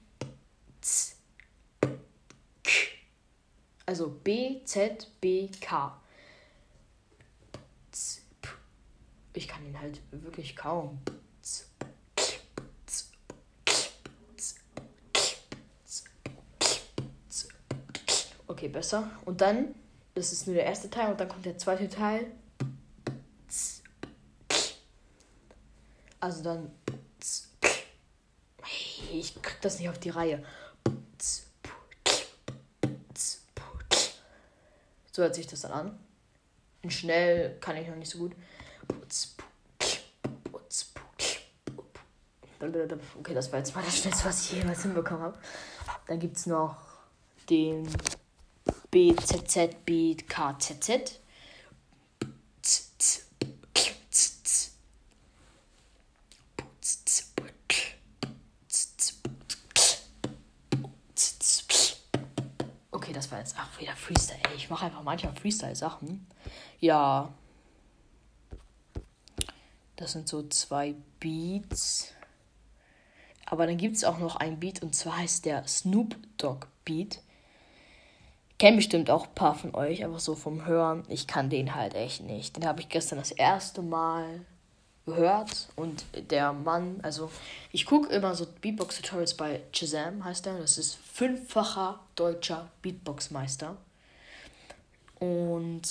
Also 3.85 4.09
B, 4.09 4.63
Z, 4.65 5.09
B, 5.21 5.49
K. 5.61 6.01
Ich 9.33 9.47
kann 9.47 9.65
ihn 9.65 9.79
halt 9.79 10.01
wirklich 10.11 10.55
kaum. 10.55 10.99
Okay, 18.47 18.67
besser. 18.69 19.11
Und 19.25 19.41
dann 19.41 19.75
das 20.15 20.31
ist 20.31 20.47
nur 20.47 20.55
der 20.55 20.65
erste 20.65 20.89
Teil 20.89 21.11
und 21.11 21.19
dann 21.19 21.27
kommt 21.27 21.45
der 21.45 21.57
zweite 21.57 21.89
Teil. 21.89 22.31
Also 26.19 26.41
dann. 26.41 26.71
Ich 29.11 29.41
krieg 29.41 29.61
das 29.61 29.77
nicht 29.77 29.89
auf 29.89 29.99
die 29.99 30.09
Reihe. 30.09 30.43
So 35.11 35.21
hört 35.21 35.35
sich 35.35 35.47
das 35.47 35.61
dann 35.61 35.71
an. 35.71 35.99
Und 36.81 36.91
schnell 36.91 37.57
kann 37.59 37.77
ich 37.77 37.87
noch 37.87 37.95
nicht 37.95 38.09
so 38.09 38.17
gut. 38.17 38.35
Okay, 43.19 43.33
das 43.33 43.51
war 43.51 43.59
jetzt 43.59 43.75
mal 43.75 43.83
das 43.83 43.97
Schnellste, 43.97 44.25
was 44.25 44.45
ich 44.45 44.57
jemals 44.57 44.81
hinbekommen 44.81 45.23
habe. 45.23 45.37
Dann 46.07 46.19
gibt 46.19 46.37
es 46.37 46.45
noch 46.47 46.77
den 47.49 47.87
BZZ, 48.95 49.75
BKZZ. 49.85 51.19
Okay, 62.91 63.11
das 63.11 63.29
war 63.29 63.39
jetzt 63.39 63.57
auch 63.59 63.81
wieder 63.81 63.93
Freestyle. 63.97 64.39
Ey, 64.49 64.55
ich 64.55 64.69
mache 64.69 64.85
einfach 64.85 65.03
manchmal 65.03 65.35
Freestyle-Sachen. 65.35 66.25
Ja. 66.79 67.33
Das 69.97 70.13
sind 70.13 70.29
so 70.29 70.47
zwei 70.47 70.95
Beats. 71.19 72.13
Aber 73.45 73.67
dann 73.67 73.75
gibt 73.75 73.97
es 73.97 74.05
auch 74.05 74.19
noch 74.19 74.37
einen 74.37 74.61
Beat 74.61 74.81
und 74.81 74.95
zwar 74.95 75.17
heißt 75.17 75.43
der 75.43 75.67
Snoop 75.67 76.15
Dogg 76.37 76.67
Beat. 76.85 77.24
Kennen 78.57 78.77
bestimmt 78.77 79.09
auch 79.09 79.27
ein 79.27 79.35
paar 79.35 79.55
von 79.55 79.75
euch, 79.75 80.03
einfach 80.03 80.19
so 80.19 80.35
vom 80.35 80.65
Hören. 80.65 81.03
Ich 81.09 81.27
kann 81.27 81.49
den 81.49 81.75
halt 81.75 81.93
echt 81.93 82.23
nicht. 82.23 82.55
Den 82.55 82.65
habe 82.65 82.79
ich 82.81 82.89
gestern 82.89 83.19
das 83.19 83.31
erste 83.31 83.81
Mal 83.81 84.45
gehört 85.05 85.67
und 85.75 86.03
der 86.31 86.51
Mann, 86.53 86.99
also 87.03 87.29
ich 87.71 87.85
gucke 87.85 88.13
immer 88.13 88.33
so 88.33 88.47
Beatbox-Tutorials 88.61 89.35
bei 89.35 89.61
Shazam, 89.71 90.23
heißt 90.23 90.45
der. 90.45 90.57
Das 90.57 90.77
ist 90.77 90.95
fünffacher 90.95 91.99
deutscher 92.15 92.69
Beatbox-Meister. 92.81 93.77
Und 95.19 95.83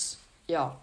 ja, 0.49 0.77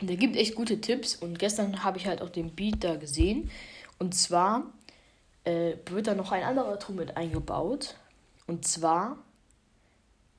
der 0.00 0.16
gibt 0.16 0.36
echt 0.36 0.54
gute 0.54 0.80
Tipps 0.80 1.14
und 1.14 1.38
gestern 1.38 1.84
habe 1.84 1.98
ich 1.98 2.06
halt 2.06 2.22
auch 2.22 2.30
den 2.30 2.50
Beat 2.50 2.82
da 2.84 2.96
gesehen. 2.96 3.50
Und 3.98 4.14
zwar 4.14 4.64
äh, 5.44 5.74
wird 5.86 6.06
da 6.06 6.14
noch 6.14 6.32
ein 6.32 6.42
anderer 6.42 6.78
Ton 6.78 6.96
mit 6.96 7.16
eingebaut. 7.16 7.96
Und 8.46 8.66
zwar 8.66 9.18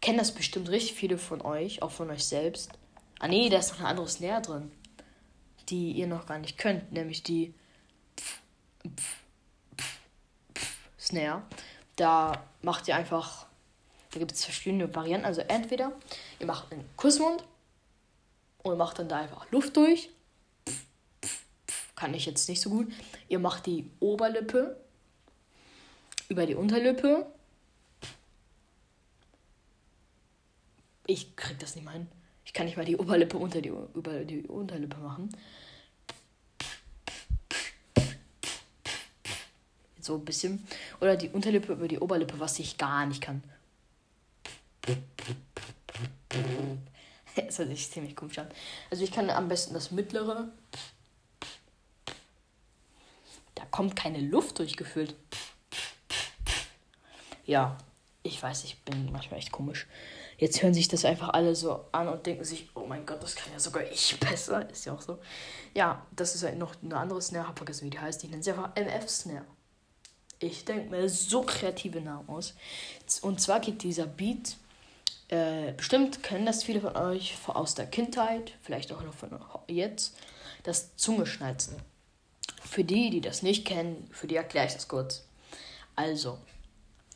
kennen 0.01 0.17
das 0.17 0.33
bestimmt 0.33 0.69
richtig 0.69 0.93
viele 0.93 1.17
von 1.17 1.41
euch, 1.41 1.81
auch 1.81 1.91
von 1.91 2.09
euch 2.09 2.25
selbst. 2.25 2.71
Ah 3.19 3.27
nee, 3.27 3.49
da 3.49 3.59
ist 3.59 3.71
noch 3.71 3.79
eine 3.79 3.89
andere 3.89 4.07
Snare 4.07 4.41
drin, 4.41 4.71
die 5.69 5.91
ihr 5.91 6.07
noch 6.07 6.25
gar 6.25 6.39
nicht 6.39 6.57
könnt, 6.57 6.91
nämlich 6.91 7.21
die 7.23 7.53
Snare. 10.99 11.43
Da 11.95 12.43
macht 12.63 12.87
ihr 12.87 12.95
einfach, 12.95 13.45
da 14.11 14.19
gibt 14.19 14.31
es 14.31 14.43
verschiedene 14.43 14.93
Varianten. 14.93 15.25
Also 15.25 15.41
entweder 15.41 15.91
ihr 16.39 16.47
macht 16.47 16.71
einen 16.71 16.89
Kussmund 16.97 17.43
und 18.63 18.77
macht 18.77 18.97
dann 18.97 19.09
da 19.09 19.19
einfach 19.19 19.49
Luft 19.51 19.77
durch. 19.77 20.09
Kann 21.95 22.15
ich 22.15 22.25
jetzt 22.25 22.49
nicht 22.49 22.61
so 22.61 22.71
gut. 22.71 22.91
Ihr 23.29 23.37
macht 23.37 23.67
die 23.67 23.87
Oberlippe 23.99 24.77
über 26.27 26.47
die 26.47 26.55
Unterlippe 26.55 27.27
Ich 31.05 31.35
krieg 31.35 31.59
das 31.59 31.75
nicht 31.75 31.85
mal 31.85 31.93
hin. 31.93 32.07
Ich 32.45 32.53
kann 32.53 32.65
nicht 32.65 32.77
mal 32.77 32.85
die 32.85 32.97
Oberlippe 32.97 33.37
unter 33.37 33.61
die, 33.61 33.69
über 33.69 34.23
die 34.25 34.43
Unterlippe 34.43 34.97
machen. 34.97 35.29
So 39.99 40.15
ein 40.15 40.25
bisschen. 40.25 40.65
Oder 40.99 41.15
die 41.15 41.29
Unterlippe 41.29 41.73
über 41.73 41.87
die 41.87 41.99
Oberlippe, 41.99 42.39
was 42.39 42.59
ich 42.59 42.77
gar 42.77 43.05
nicht 43.05 43.21
kann. 43.21 43.43
Das 47.35 47.59
hört 47.59 47.69
sich 47.69 47.91
ziemlich 47.91 48.15
komisch 48.15 48.39
an. 48.39 48.49
Also 48.89 49.03
ich 49.03 49.11
kann 49.11 49.29
am 49.29 49.47
besten 49.47 49.73
das 49.73 49.91
mittlere. 49.91 50.51
Da 53.55 53.65
kommt 53.65 53.95
keine 53.95 54.19
Luft 54.19 54.59
durchgefüllt. 54.59 55.15
Ja, 57.45 57.77
ich 58.23 58.41
weiß, 58.41 58.63
ich 58.63 58.79
bin 58.83 59.11
manchmal 59.11 59.39
echt 59.39 59.51
komisch. 59.51 59.87
Jetzt 60.41 60.63
hören 60.63 60.73
sich 60.73 60.87
das 60.87 61.05
einfach 61.05 61.29
alle 61.29 61.53
so 61.53 61.85
an 61.91 62.07
und 62.07 62.25
denken 62.25 62.43
sich, 62.43 62.67
oh 62.73 62.87
mein 62.87 63.05
Gott, 63.05 63.21
das 63.21 63.35
kann 63.35 63.53
ja 63.53 63.59
sogar 63.59 63.83
ich 63.83 64.19
besser. 64.19 64.67
Ist 64.71 64.85
ja 64.85 64.93
auch 64.93 65.01
so. 65.01 65.19
Ja, 65.75 66.03
das 66.15 66.33
ist 66.33 66.41
halt 66.41 66.57
noch 66.57 66.73
eine 66.83 66.97
andere 66.97 67.21
Snare. 67.21 67.47
Hab 67.47 67.59
vergessen, 67.59 67.85
wie 67.85 67.91
die 67.91 67.99
heißt. 67.99 68.23
Ich 68.23 68.31
nenne 68.31 68.41
sie 68.41 68.49
einfach 68.49 68.75
MF-Snare. 68.75 69.45
Ich 70.39 70.65
denke 70.65 70.89
mir 70.89 71.07
so 71.09 71.43
kreative 71.43 72.01
Namen 72.01 72.27
aus. 72.27 72.55
Und 73.21 73.39
zwar 73.39 73.59
geht 73.59 73.83
dieser 73.83 74.07
Beat, 74.07 74.57
äh, 75.27 75.73
bestimmt 75.73 76.23
kennen 76.23 76.47
das 76.47 76.63
viele 76.63 76.81
von 76.81 76.95
euch 76.95 77.37
aus 77.45 77.75
der 77.75 77.85
Kindheit, 77.85 78.53
vielleicht 78.63 78.91
auch 78.91 79.03
noch 79.03 79.13
von 79.13 79.39
jetzt, 79.67 80.15
das 80.63 80.97
Zungeschnalzen. 80.97 81.75
Für 82.63 82.83
die, 82.83 83.11
die 83.11 83.21
das 83.21 83.43
nicht 83.43 83.63
kennen, 83.63 84.09
für 84.11 84.25
die 84.25 84.37
erkläre 84.37 84.65
ich 84.65 84.73
das 84.73 84.87
kurz. 84.87 85.23
Also, 85.95 86.39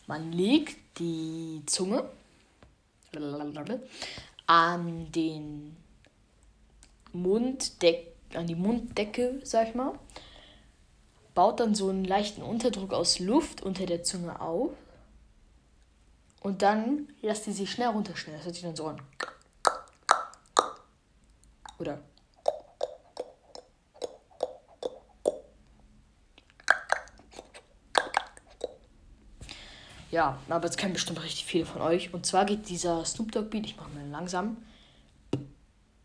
man 0.06 0.32
legt 0.32 0.78
die 1.00 1.64
Zunge 1.66 2.08
an 4.47 5.12
den 5.12 5.75
Munddeck, 7.13 8.13
an 8.34 8.47
die 8.47 8.56
Munddecke, 8.56 9.39
sag 9.43 9.69
ich 9.69 9.75
mal, 9.75 9.97
baut 11.34 11.60
dann 11.60 11.75
so 11.75 11.89
einen 11.89 12.06
leichten 12.06 12.41
Unterdruck 12.41 12.93
aus 12.93 13.19
Luft 13.19 13.62
unter 13.62 13.86
der 13.86 14.04
Zunge 14.04 14.39
auf 14.39 14.71
und 16.41 16.62
dann 16.62 17.10
lässt 17.21 17.45
die 17.47 17.51
sich 17.51 17.71
schnell 17.71 17.89
runterschneiden. 17.89 18.39
Das 18.39 18.45
hört 18.45 18.56
sich 18.56 18.63
dann 18.63 18.75
so 18.75 18.88
an. 18.88 19.01
Oder 21.80 21.99
Ja, 30.15 30.39
aber 30.47 30.69
es 30.69 30.78
kennen 30.78 30.93
bestimmt 30.93 31.21
richtig 31.21 31.43
viele 31.43 31.65
von 31.65 31.82
euch. 31.82 32.13
Und 32.13 32.25
zwar 32.25 32.45
geht 32.45 32.69
dieser 32.69 33.04
Snoop 33.04 33.34
Dogg 33.34 33.49
Beat, 33.49 33.65
ich 33.65 33.75
mache 33.75 33.89
mal 33.89 34.08
langsam. 34.08 34.56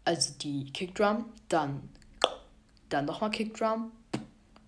Also 0.05 0.33
die 0.41 0.65
Kickdrum, 0.73 1.27
dann, 1.49 1.89
dann 2.89 3.05
nochmal 3.05 3.31
Kickdrum, 3.31 3.93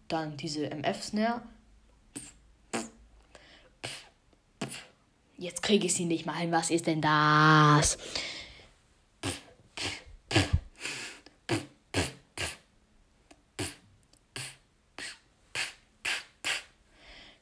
dann 0.07 0.37
diese 0.37 0.71
MF-Snare. 0.71 1.43
Jetzt 5.39 5.65
kriege 5.65 5.87
ich 5.87 5.95
sie 5.95 6.05
nicht 6.05 6.25
mal 6.25 6.37
hin. 6.37 6.53
Was 6.53 6.71
ist 6.71 6.87
denn 6.87 7.01
das? 7.01 7.99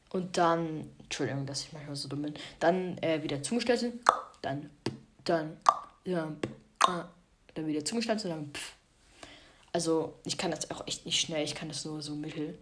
Und 0.09 0.39
dann, 0.39 0.91
Entschuldigung, 1.21 1.45
dass 1.45 1.65
ich 1.65 1.73
manchmal 1.75 1.97
so 1.97 2.09
dumm 2.09 2.23
bin, 2.23 2.35
dann 2.61 2.97
äh, 3.03 3.23
wieder 3.23 3.43
Zungenschnalze, 3.43 3.93
dann, 4.41 4.71
dann, 5.25 5.59
dann, 6.05 6.37
äh, 6.87 7.05
dann 7.53 7.67
wieder 7.67 7.85
dann, 7.85 8.51
pff. 8.55 8.73
Also, 9.71 10.15
ich 10.25 10.39
kann 10.39 10.51
das 10.51 10.71
auch 10.71 10.87
echt 10.87 11.05
nicht 11.05 11.21
schnell, 11.21 11.45
ich 11.45 11.55
kann 11.55 11.69
das 11.69 11.85
nur 11.85 12.01
so 12.01 12.15
mittel. 12.15 12.59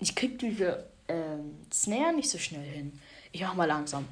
Ich 0.00 0.16
krieg 0.16 0.40
diese 0.40 0.90
ähm, 1.06 1.56
Snare 1.72 2.14
nicht 2.14 2.28
so 2.28 2.38
schnell 2.38 2.64
hin. 2.64 3.00
Ich 3.30 3.42
mach 3.42 3.54
mal 3.54 3.66
langsam. 3.66 4.08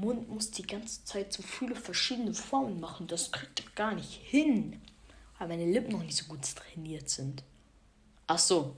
Mund 0.00 0.28
muss 0.28 0.50
die 0.50 0.59
ganze 0.70 1.04
Zeit 1.04 1.32
so 1.32 1.42
viele 1.42 1.74
verschiedene 1.74 2.34
Formen 2.34 2.80
machen. 2.80 3.06
Das 3.06 3.30
kriegt 3.32 3.60
er 3.60 3.70
gar 3.74 3.94
nicht 3.94 4.20
hin. 4.24 4.80
Weil 5.38 5.48
meine 5.48 5.70
Lippen 5.70 5.92
noch 5.92 6.02
nicht 6.02 6.16
so 6.16 6.26
gut 6.26 6.40
trainiert 6.54 7.08
sind. 7.08 7.42
Ach 8.26 8.38
so. 8.38 8.76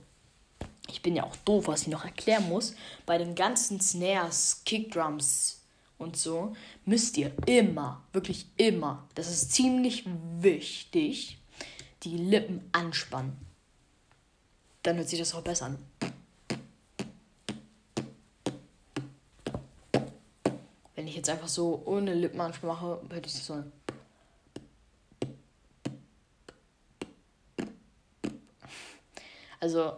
Ich 0.88 1.02
bin 1.02 1.14
ja 1.14 1.24
auch 1.24 1.37
doof, 1.37 1.68
was 1.68 1.83
ich 1.83 1.88
noch 1.88 2.05
erklären 2.05 2.48
muss. 2.48 2.74
Bei 3.07 3.18
den 3.18 3.35
ganzen 3.35 3.81
Snares, 3.81 4.62
Kickdrums 4.64 5.62
und 5.98 6.16
so 6.16 6.55
müsst 6.85 7.16
ihr 7.16 7.33
immer, 7.46 8.02
wirklich 8.12 8.46
immer, 8.57 9.09
das 9.14 9.31
ist 9.31 9.52
ziemlich 9.52 10.05
wichtig, 10.40 11.38
die 12.02 12.16
Lippen 12.16 12.68
anspannen. 12.72 13.37
Dann 14.83 14.96
hört 14.96 15.09
sich 15.09 15.20
das 15.20 15.35
auch 15.35 15.42
besser 15.42 15.66
an. 15.66 15.78
Jetzt 21.22 21.30
einfach 21.30 21.48
so 21.48 21.80
ohne 21.87 22.14
Lippenanspruch 22.14 22.68
mache, 22.68 23.00
hätte 23.11 23.28
ich 23.28 23.35
so. 23.35 23.62
Also, 29.61 29.92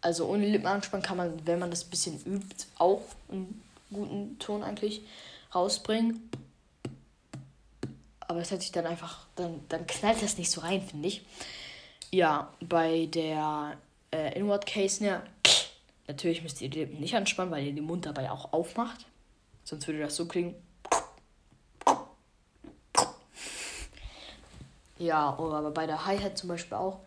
also 0.00 0.28
ohne 0.28 0.46
Lippenanspannung 0.46 1.04
kann 1.04 1.16
man, 1.16 1.44
wenn 1.44 1.58
man 1.58 1.70
das 1.70 1.84
ein 1.84 1.90
bisschen 1.90 2.24
übt, 2.24 2.66
auch 2.78 3.02
einen 3.28 3.60
guten 3.90 4.38
Ton 4.38 4.62
eigentlich 4.62 5.02
rausbringen. 5.52 6.30
Aber 8.20 8.38
es 8.40 8.52
hört 8.52 8.62
sich 8.62 8.70
dann 8.70 8.86
einfach, 8.86 9.26
dann, 9.34 9.60
dann 9.68 9.88
knallt 9.88 10.22
das 10.22 10.38
nicht 10.38 10.52
so 10.52 10.60
rein, 10.60 10.82
finde 10.82 11.08
ich. 11.08 11.22
Ja, 12.12 12.54
bei 12.60 13.06
der 13.06 13.76
äh, 14.12 14.38
Inward 14.38 14.66
Case, 14.66 15.02
ne, 15.02 15.20
natürlich 16.06 16.42
müsst 16.42 16.60
ihr 16.60 16.70
die 16.70 16.78
Lippen 16.78 17.00
nicht 17.00 17.16
anspannen, 17.16 17.50
weil 17.50 17.66
ihr 17.66 17.72
den 17.72 17.84
Mund 17.84 18.06
dabei 18.06 18.30
auch 18.30 18.52
aufmacht. 18.52 19.06
Sonst 19.70 19.86
würde 19.86 20.00
das 20.00 20.16
so 20.16 20.26
klingen. 20.26 20.56
Ja, 24.98 25.38
oh, 25.38 25.52
aber 25.52 25.70
bei 25.70 25.86
der 25.86 26.04
Hi-Hat 26.04 26.36
zum 26.36 26.48
Beispiel 26.48 26.76
auch. 26.76 26.98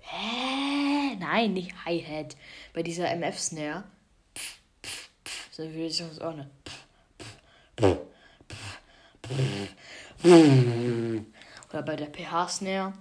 Hä? 0.00 1.16
Nein, 1.16 1.52
nicht 1.52 1.84
Hi-Hat. 1.84 2.38
Bei 2.72 2.82
dieser 2.82 3.10
MF-Snare. 3.10 3.84
So 5.50 5.64
würde 5.64 5.84
ich 5.84 5.98
das 5.98 6.18
auch 6.18 6.32
nicht. 6.32 6.48
Oder 11.68 11.82
bei 11.82 11.96
der 11.96 12.06
PH-Snare. 12.06 12.94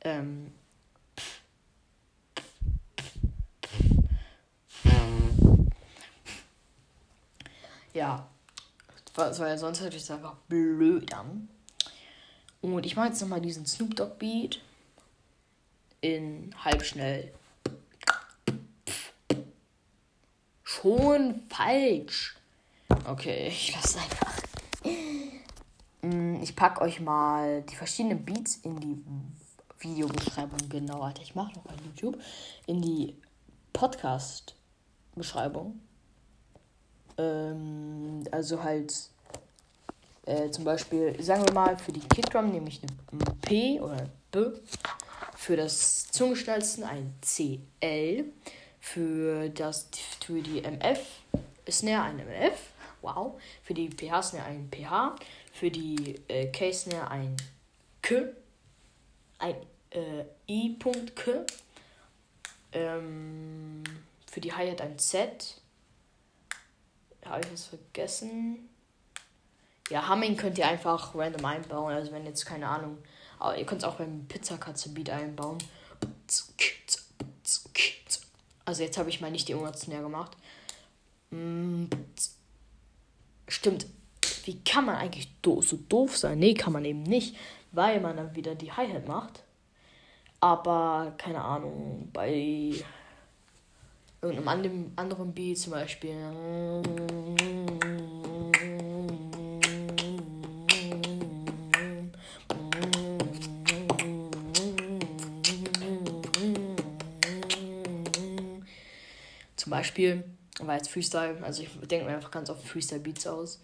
Ähm, 0.00 0.52
Ja. 7.92 8.28
Weil 9.14 9.58
sonst 9.58 9.80
hätte 9.80 9.96
ich 9.96 10.02
es 10.02 10.10
einfach 10.10 10.36
blöd 10.48 11.12
an. 11.12 11.48
Und 12.60 12.86
ich 12.86 12.96
mache 12.96 13.08
jetzt 13.08 13.20
nochmal 13.20 13.40
diesen 13.40 13.66
Snoop 13.66 13.96
Dogg 13.96 14.18
Beat 14.18 14.60
in 16.00 16.54
halb 16.64 16.84
schnell. 16.84 17.32
Schon 20.62 21.42
falsch. 21.48 22.36
Okay, 23.04 23.48
ich 23.48 23.74
lasse 23.74 23.98
es 23.98 24.04
einfach. 24.04 24.40
Mm, 26.02 26.42
ich 26.42 26.56
packe 26.56 26.80
euch 26.80 27.00
mal 27.00 27.62
die 27.62 27.76
verschiedenen 27.76 28.24
Beats 28.24 28.56
in 28.56 28.80
die 28.80 29.04
Videobeschreibung. 29.80 30.68
Genau, 30.68 31.02
Alter, 31.02 31.22
ich 31.22 31.34
mache 31.34 31.52
noch 31.54 31.62
bei 31.62 31.74
YouTube. 31.84 32.18
In 32.66 32.80
die 32.80 33.16
Podcast-Beschreibung. 33.72 35.80
Ähm, 37.20 38.24
also 38.30 38.62
halt 38.62 38.94
äh, 40.26 40.50
zum 40.50 40.64
Beispiel, 40.64 41.20
sagen 41.22 41.44
wir 41.46 41.52
mal, 41.52 41.76
für 41.76 41.92
die 41.92 42.00
Kickdrum 42.00 42.50
nehme 42.50 42.68
ich 42.68 42.80
eine 42.82 43.36
P 43.42 43.80
oder 43.80 44.08
B. 44.30 44.46
Für 45.36 45.56
das 45.56 46.10
Zungenschnalzen 46.10 46.84
ein 46.84 47.14
CL. 47.22 48.24
Für, 48.80 49.48
das, 49.50 49.88
für 50.24 50.40
die 50.40 50.62
MF 50.62 51.00
Snare 51.68 52.04
ein 52.04 52.18
MF. 52.18 52.58
Wow. 53.02 53.40
Für 53.62 53.74
die 53.74 53.88
PH 53.88 54.22
Snare 54.22 54.46
ein 54.46 54.70
PH. 54.70 55.16
Für 55.52 55.70
die 55.70 56.20
äh, 56.28 56.46
K 56.46 56.72
Snare 56.72 57.10
ein 57.10 57.36
K. 58.02 58.26
Ein 59.38 59.56
äh, 59.90 60.24
I.K. 60.48 61.46
Ähm, 62.72 63.82
für 64.30 64.40
die 64.40 64.52
Hi-Hat 64.52 64.80
ein 64.80 64.98
Z. 64.98 65.59
Habe 67.24 67.42
ich 67.44 67.52
was 67.52 67.66
vergessen? 67.66 68.68
Ja, 69.90 70.08
Humming 70.08 70.36
könnt 70.36 70.58
ihr 70.58 70.68
einfach 70.68 71.14
random 71.14 71.44
einbauen. 71.44 71.92
Also 71.92 72.12
wenn 72.12 72.26
jetzt 72.26 72.44
keine 72.46 72.68
Ahnung. 72.68 72.98
Aber 73.38 73.56
ihr 73.56 73.66
könnt 73.66 73.82
es 73.82 73.88
auch 73.88 73.96
beim 73.96 74.26
Pizzakatze 74.26 74.90
Beat 74.90 75.10
einbauen. 75.10 75.58
Also 78.64 78.82
jetzt 78.82 78.98
habe 78.98 79.08
ich 79.10 79.20
mal 79.20 79.30
nicht 79.30 79.48
die 79.48 79.54
Ungatsnare 79.54 80.02
gemacht. 80.02 80.36
Stimmt. 83.48 83.86
Wie 84.44 84.60
kann 84.64 84.86
man 84.86 84.96
eigentlich 84.96 85.28
so 85.42 85.60
doof 85.88 86.16
sein? 86.16 86.38
Nee, 86.38 86.54
kann 86.54 86.72
man 86.72 86.84
eben 86.84 87.02
nicht, 87.02 87.36
weil 87.72 88.00
man 88.00 88.16
dann 88.16 88.34
wieder 88.34 88.54
die 88.54 88.72
Hi-Hat 88.72 89.06
macht. 89.08 89.42
Aber 90.40 91.14
keine 91.18 91.42
Ahnung, 91.42 92.08
bei 92.12 92.74
irgendeinem 94.22 94.92
anderen 94.96 95.32
Beat 95.32 95.58
zum 95.58 95.72
Beispiel. 95.72 96.16
Zum 109.56 109.70
Beispiel, 109.70 110.24
war 110.58 110.76
jetzt 110.76 110.90
Freestyle, 110.90 111.38
also 111.42 111.62
ich 111.62 111.68
denke 111.86 112.06
mir 112.06 112.14
einfach 112.14 112.30
ganz 112.30 112.50
oft 112.50 112.66
Freestyle-Beats 112.66 113.26
aus. 113.26 113.60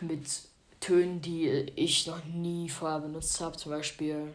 Mit 0.00 0.26
Tönen, 0.80 1.20
die 1.20 1.48
ich 1.48 2.06
noch 2.06 2.24
nie 2.24 2.68
vorher 2.68 3.00
benutzt 3.00 3.40
habe. 3.40 3.56
Zum 3.56 3.72
Beispiel. 3.72 4.34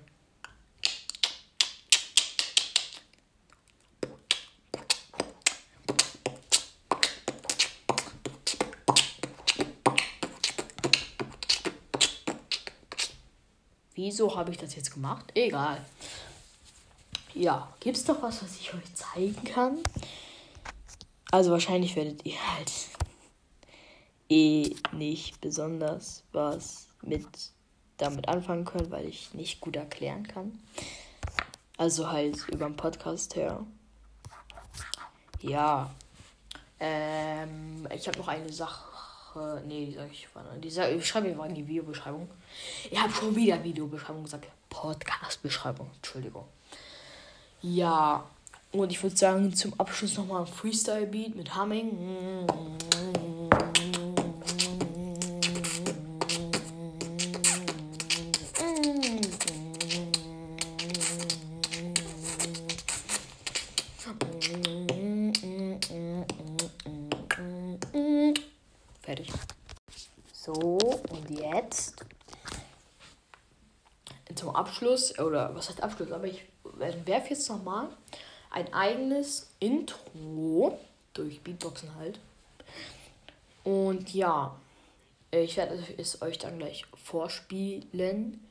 Wieso 14.08 14.38
habe 14.38 14.52
ich 14.52 14.58
das 14.58 14.74
jetzt 14.74 14.94
gemacht? 14.94 15.26
Egal. 15.36 15.86
Ja, 17.34 17.68
gibt 17.82 17.98
es 17.98 18.08
noch 18.08 18.22
was, 18.22 18.42
was 18.42 18.56
ich 18.56 18.74
euch 18.74 18.96
zeigen 18.96 19.44
kann? 19.44 19.80
Also 21.30 21.52
wahrscheinlich 21.52 21.98
werdet 21.98 22.26
ihr 22.26 22.38
halt 22.56 22.72
eh 24.30 24.74
nicht 24.94 25.42
besonders 25.42 26.24
was 26.32 26.88
mit 27.02 27.28
damit 27.98 28.30
anfangen 28.30 28.64
können, 28.64 28.90
weil 28.92 29.10
ich 29.10 29.34
nicht 29.34 29.60
gut 29.60 29.76
erklären 29.76 30.26
kann. 30.26 30.58
Also 31.76 32.10
halt 32.10 32.48
über 32.48 32.64
den 32.64 32.78
Podcast 32.78 33.36
her. 33.36 33.66
Ja. 35.42 35.94
Ähm, 36.80 37.86
ich 37.94 38.08
habe 38.08 38.20
noch 38.20 38.30
eine 38.30 38.54
Sache. 38.54 38.86
Nee, 39.66 39.86
die 39.88 39.94
sag 39.94 40.12
ich 40.12 40.28
die 40.62 40.70
sag, 40.70 40.92
ich 40.92 41.08
schreibe 41.08 41.34
mal 41.36 41.50
in 41.50 41.56
die 41.56 41.68
Videobeschreibung. 41.68 42.30
Ich 42.90 43.00
habe 43.00 43.14
schon 43.14 43.36
wieder 43.36 43.64
Videobeschreibung 43.64 44.24
gesagt. 44.24 44.48
Podcast-Beschreibung. 44.70 45.90
Entschuldigung. 45.96 46.46
Ja. 47.62 48.24
Und 48.72 48.92
ich 48.92 49.02
würde 49.02 49.16
sagen, 49.16 49.54
zum 49.54 49.80
Abschluss 49.80 50.18
nochmal 50.18 50.42
ein 50.42 50.48
Freestyle-Beat 50.48 51.36
mit 51.36 51.56
Humming. 51.56 52.46
Fertig. 69.02 69.32
So, 70.34 70.54
und 70.54 71.30
jetzt 71.30 71.96
zum 74.36 74.56
Abschluss, 74.98 75.20
oder 75.20 75.56
was 75.56 75.70
heißt 75.70 75.84
Abschluss, 75.84 76.12
aber 76.12 76.26
ich 76.26 76.44
werfe 76.64 77.30
jetzt 77.30 77.50
nochmal 77.50 77.90
ein 78.50 78.74
eigenes 78.74 79.52
Intro 79.60 80.80
durch 81.14 81.42
Beatboxen 81.42 81.96
halt. 81.96 82.20
Und 83.64 84.14
ja, 84.14 84.56
ich 85.32 85.58
werde 85.58 85.84
es 85.98 86.22
euch 86.22 86.38
dann 86.38 86.58
gleich 86.58 86.86
vorspielen. 86.96 88.44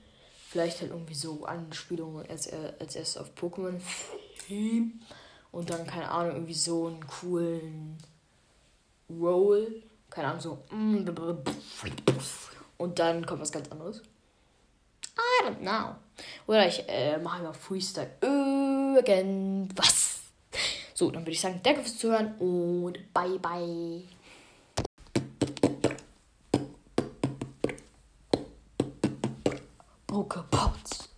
Vielleicht 0.48 0.80
halt 0.80 0.90
irgendwie 0.90 1.14
so 1.14 1.44
Anspielungen 1.44 2.28
als, 2.28 2.52
als 2.52 2.96
erstes 2.96 3.16
auf 3.16 3.30
Pokémon. 3.34 3.80
Und 5.52 5.70
dann, 5.70 5.86
keine 5.86 6.10
Ahnung, 6.10 6.34
irgendwie 6.34 6.54
so 6.54 6.86
einen 6.86 7.06
coolen 7.06 7.96
Roll. 9.10 9.82
Keine 10.10 10.28
Ahnung, 10.28 10.40
so. 10.40 10.58
Und 12.78 12.98
dann 12.98 13.26
kommt 13.26 13.40
was 13.40 13.52
ganz 13.52 13.70
anderes. 13.70 14.02
I 15.18 15.44
don't 15.44 15.60
know. 15.60 15.96
Oder 16.46 16.66
ich 16.66 16.88
äh, 16.88 17.18
mache 17.18 17.40
immer 17.40 17.54
Freestyle. 17.54 18.10
Irgendwas. 18.20 20.20
So, 20.94 21.10
dann 21.10 21.22
würde 21.22 21.32
ich 21.32 21.40
sagen, 21.40 21.60
danke 21.62 21.82
fürs 21.82 21.98
Zuhören 21.98 22.34
und 22.38 23.12
bye 23.12 23.38
bye. 23.38 24.02
Pokepots. 30.06 31.10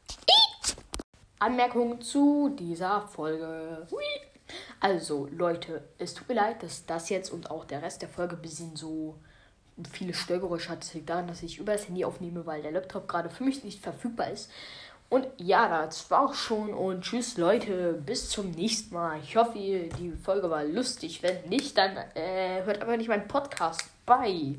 Anmerkung 1.39 2.01
zu 2.01 2.55
dieser 2.59 3.03
Folge. 3.03 3.87
Also, 4.81 5.29
Leute, 5.31 5.89
es 5.99 6.15
tut 6.15 6.29
mir 6.29 6.35
leid, 6.35 6.63
dass 6.63 6.87
das 6.87 7.09
jetzt 7.09 7.33
und 7.33 7.51
auch 7.51 7.65
der 7.65 7.83
Rest 7.83 8.03
der 8.03 8.09
Folge 8.09 8.35
ein 8.35 8.43
bisschen 8.43 8.75
so 8.75 9.21
viele 9.93 10.15
Störgeräusche 10.15 10.71
hat. 10.71 10.83
Das 10.83 10.95
liegt 10.95 11.09
daran, 11.09 11.29
dass 11.29 11.43
ich 11.43 11.59
über 11.59 11.73
das 11.73 11.87
Handy 11.87 12.05
aufnehme, 12.05 12.47
weil 12.47 12.63
der 12.63 12.73
Laptop 12.73 13.09
gerade 13.09 13.31
für 13.31 13.45
mich 13.45 13.65
nicht 13.65 13.83
verfügbar 13.83 14.31
ist. 14.31 14.51
Und 15.11 15.27
ja, 15.39 15.85
das 15.85 16.11
war 16.11 16.27
auch 16.27 16.35
schon. 16.35 16.75
Und 16.75 17.03
tschüss, 17.03 17.39
Leute. 17.39 17.95
Bis 18.05 18.29
zum 18.29 18.51
nächsten 18.51 18.95
Mal. 18.95 19.21
Ich 19.23 19.37
hoffe, 19.37 19.59
die 19.59 20.13
Folge 20.23 20.51
war 20.51 20.65
lustig. 20.65 21.23
Wenn 21.23 21.49
nicht, 21.49 21.79
dann 21.79 21.97
äh, 22.15 22.63
hört 22.65 22.83
einfach 22.83 22.97
nicht 22.97 23.09
meinen 23.09 23.29
Podcast. 23.29 23.83
Bye. 24.05 24.57